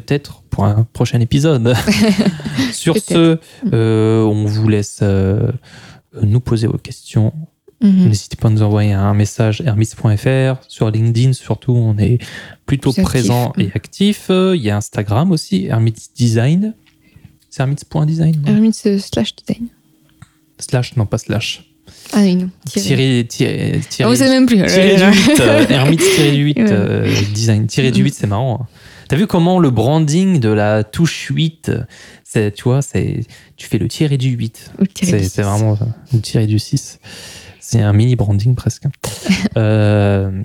[0.00, 1.74] Peut-être pour un prochain épisode.
[2.72, 3.38] Sur ce,
[3.72, 5.50] euh, on vous laisse euh,
[6.22, 7.32] nous poser vos questions.
[7.80, 8.08] Mhm.
[8.08, 10.60] N'hésitez pas à nous envoyer un message hermis.fr.
[10.68, 12.18] Sur LinkedIn, surtout, on est
[12.66, 13.04] plutôt Plus actif.
[13.10, 14.26] présent et actif.
[14.28, 16.74] Euh, Il y a Instagram aussi, Hermits Design.
[17.48, 19.68] C'est hermits.design Hermits euh, slash design.
[20.58, 21.64] Slash, non pas slash.
[22.12, 22.50] Ah oui, non.
[22.66, 24.56] Tiré, tiré, Ah, tiré, vous savez même plus.
[24.66, 25.40] tiré du 8.
[25.40, 26.66] euh, Hermits tiré du 8 Ouais.
[26.70, 27.66] euh, design.
[27.66, 28.04] Tiré du Mm.
[28.04, 28.66] 8, c'est marrant.
[29.08, 31.70] T'as vu comment le branding de la touche 8,
[32.24, 33.20] c'est, tu vois, c'est,
[33.56, 34.72] tu fais le tiré du 8.
[34.80, 35.78] ou tirer C'est c'est vraiment
[36.12, 36.98] le tiré du 6.
[37.60, 38.84] C'est un mini branding presque.
[39.56, 40.42] Euh,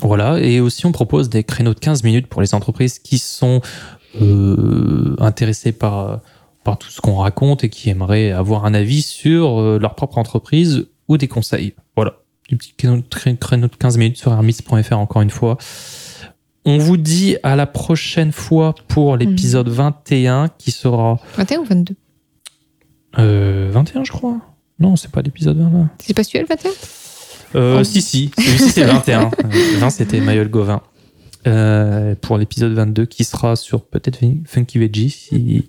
[0.00, 0.38] voilà.
[0.38, 3.60] Et aussi, on propose des créneaux de 15 minutes pour les entreprises qui sont
[4.20, 6.20] euh, intéressées par,
[6.62, 10.18] par tout ce qu'on raconte et qui aimeraient avoir un avis sur euh, leur propre
[10.18, 11.74] entreprise ou des conseils.
[11.96, 12.18] Voilà.
[12.48, 15.58] Du petit créneau de créneau de 15 minutes sur hermis.fr encore une fois.
[16.64, 21.94] On vous dit à la prochaine fois pour l'épisode 21 qui sera 21 ou 22
[23.18, 24.38] euh, 21, je crois.
[24.78, 25.90] Non, c'est pas l'épisode 21.
[25.98, 26.70] C'est pas celui-là le 21
[27.54, 27.84] Euh, Oh.
[27.84, 28.30] Si, si.
[28.38, 29.30] Celui-ci, c'est 21.
[29.44, 30.80] Euh, 20, c'était Mayol Gauvin.
[31.46, 35.68] Euh, pour l'épisode 22, qui sera sur peut-être Funky Veggie, si,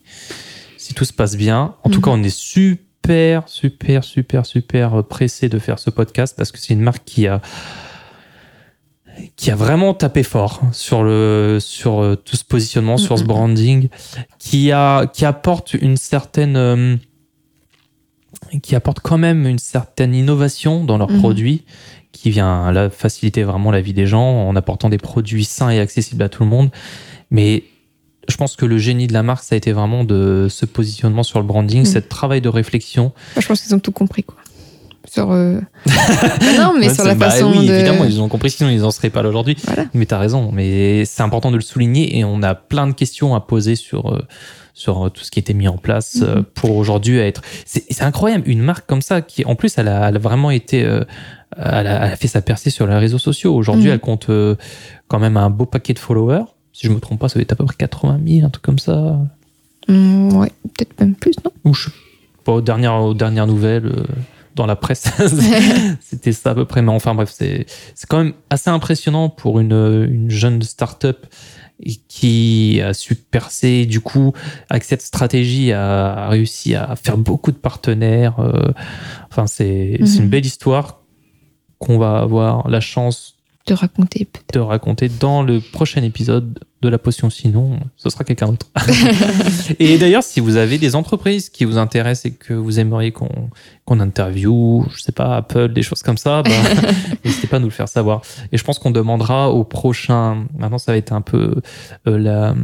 [0.78, 1.76] si tout se passe bien.
[1.84, 2.04] En tout Mhm.
[2.04, 6.74] cas, on est super, super, super, super pressé de faire ce podcast parce que c'est
[6.74, 7.41] une marque qui a
[9.36, 13.89] qui a vraiment tapé fort sur le sur euh, tout ce positionnement, sur ce branding,
[14.39, 16.95] qui a qui apporte une certaine euh,
[18.61, 21.20] qui apporte quand même une certaine innovation dans leurs Mhm.
[21.20, 21.64] produits,
[22.11, 25.80] qui vient là, faciliter vraiment la vie des gens en apportant des produits sains et
[25.80, 26.70] accessibles à tout le monde.
[27.32, 27.64] Mais
[28.30, 31.24] je pense que le génie de la marque, ça a été vraiment de ce positionnement
[31.24, 31.86] sur le branding, Mhm.
[31.86, 33.11] ce travail de réflexion.
[33.36, 34.38] Moi, Je pense qu'ils ont tout compris, quoi.
[35.14, 35.32] Sur.
[35.32, 35.93] euh, Bah
[36.57, 37.74] non, mais sur la bah façon oui, de.
[37.74, 39.55] évidemment, ils ont compris, sinon ils n'en seraient pas là aujourd'hui.
[39.66, 39.86] Voilà.
[39.93, 43.36] Mais t'as raison, mais c'est important de le souligner et on a plein de questions
[43.36, 44.22] à poser sur, euh,
[44.74, 46.43] sur tout ce qui été mis en place euh, Mhm.
[46.55, 47.41] pour aujourd'hui être.
[47.66, 50.84] C'est incroyable, une marque comme ça qui, en plus, elle a, elle a vraiment été.
[50.84, 51.03] euh,
[51.57, 53.53] elle, a, elle a fait sa percée sur les réseaux sociaux.
[53.53, 53.93] Aujourd'hui, Mhm.
[53.93, 54.55] elle compte euh,
[55.07, 56.45] quand même un beau paquet de followers.
[56.72, 58.64] Si je me trompe pas, ça va être à peu près 80 000, un truc
[58.64, 59.20] comme ça.
[59.88, 61.51] Hum, ouais, peut-être même plus, non?
[61.66, 61.91] Ou je sais
[62.43, 64.03] pas, aux dernières, aux dernières nouvelles, euh,
[64.56, 65.06] dans la presse,
[66.01, 66.82] c'était ça à peu près.
[66.82, 67.66] Mais enfin, bref, c'est
[68.08, 69.72] quand même assez impressionnant pour une,
[70.10, 71.26] une jeune start-up
[72.07, 73.86] qui a su percer.
[73.86, 74.32] Du coup,
[74.69, 78.40] avec cette stratégie, a réussi à faire beaucoup de partenaires.
[78.40, 78.72] euh,
[79.30, 80.23] enfin, c'est c'est Mhm.
[80.23, 81.02] une belle histoire
[81.80, 83.32] qu'on va avoir la chance
[83.65, 84.53] De raconter, peut-être.
[84.53, 87.30] de raconter dans le prochain épisode de la potion.
[87.30, 88.68] Sinon, ce sera quelqu'un d'autre.
[89.80, 93.49] et d'ailleurs, si vous avez des entreprises qui vous intéressent et que vous aimeriez qu'on
[93.85, 96.52] qu'on interviewe, je sais pas, Apple, des choses comme ça, bah,
[97.23, 98.22] n'hésitez pas à nous le faire savoir.
[98.52, 100.45] Et je pense qu'on demandera au prochain.
[100.57, 101.61] Maintenant, ça va être un peu
[102.07, 102.56] euh, la.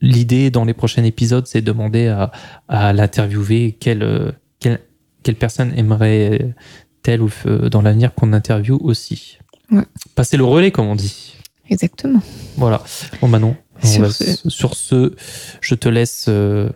[0.00, 2.32] L'idée dans les prochains épisodes, c'est de demander à,
[2.68, 4.80] à l'interviewer quelle, euh, quelle,
[5.22, 6.54] quelle personne aimerait
[7.02, 9.38] telle ou euh, dans l'avenir qu'on interviewe aussi.
[9.70, 9.82] Ouais.
[10.14, 11.34] Passer le relais, comme on dit.
[11.68, 12.20] Exactement.
[12.56, 12.82] Voilà.
[13.20, 15.14] Bon, Manon, on Sur va- ce- sur ce,
[15.60, 16.26] je te laisse.
[16.28, 16.68] euh,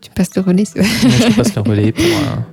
[0.00, 0.64] Tu passes le relais.
[0.64, 2.04] c'est- je passe le relais pour.
[2.04, 2.46] un-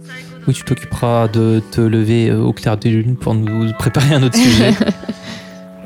[0.47, 4.23] Oui, tu t'occuperas de te lever euh, au clair de lune pour nous préparer un
[4.23, 4.73] autre sujet.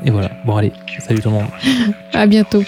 [0.04, 0.30] Et voilà.
[0.46, 0.72] Bon, allez.
[1.06, 1.46] Salut tout le monde.
[2.14, 2.62] À bientôt.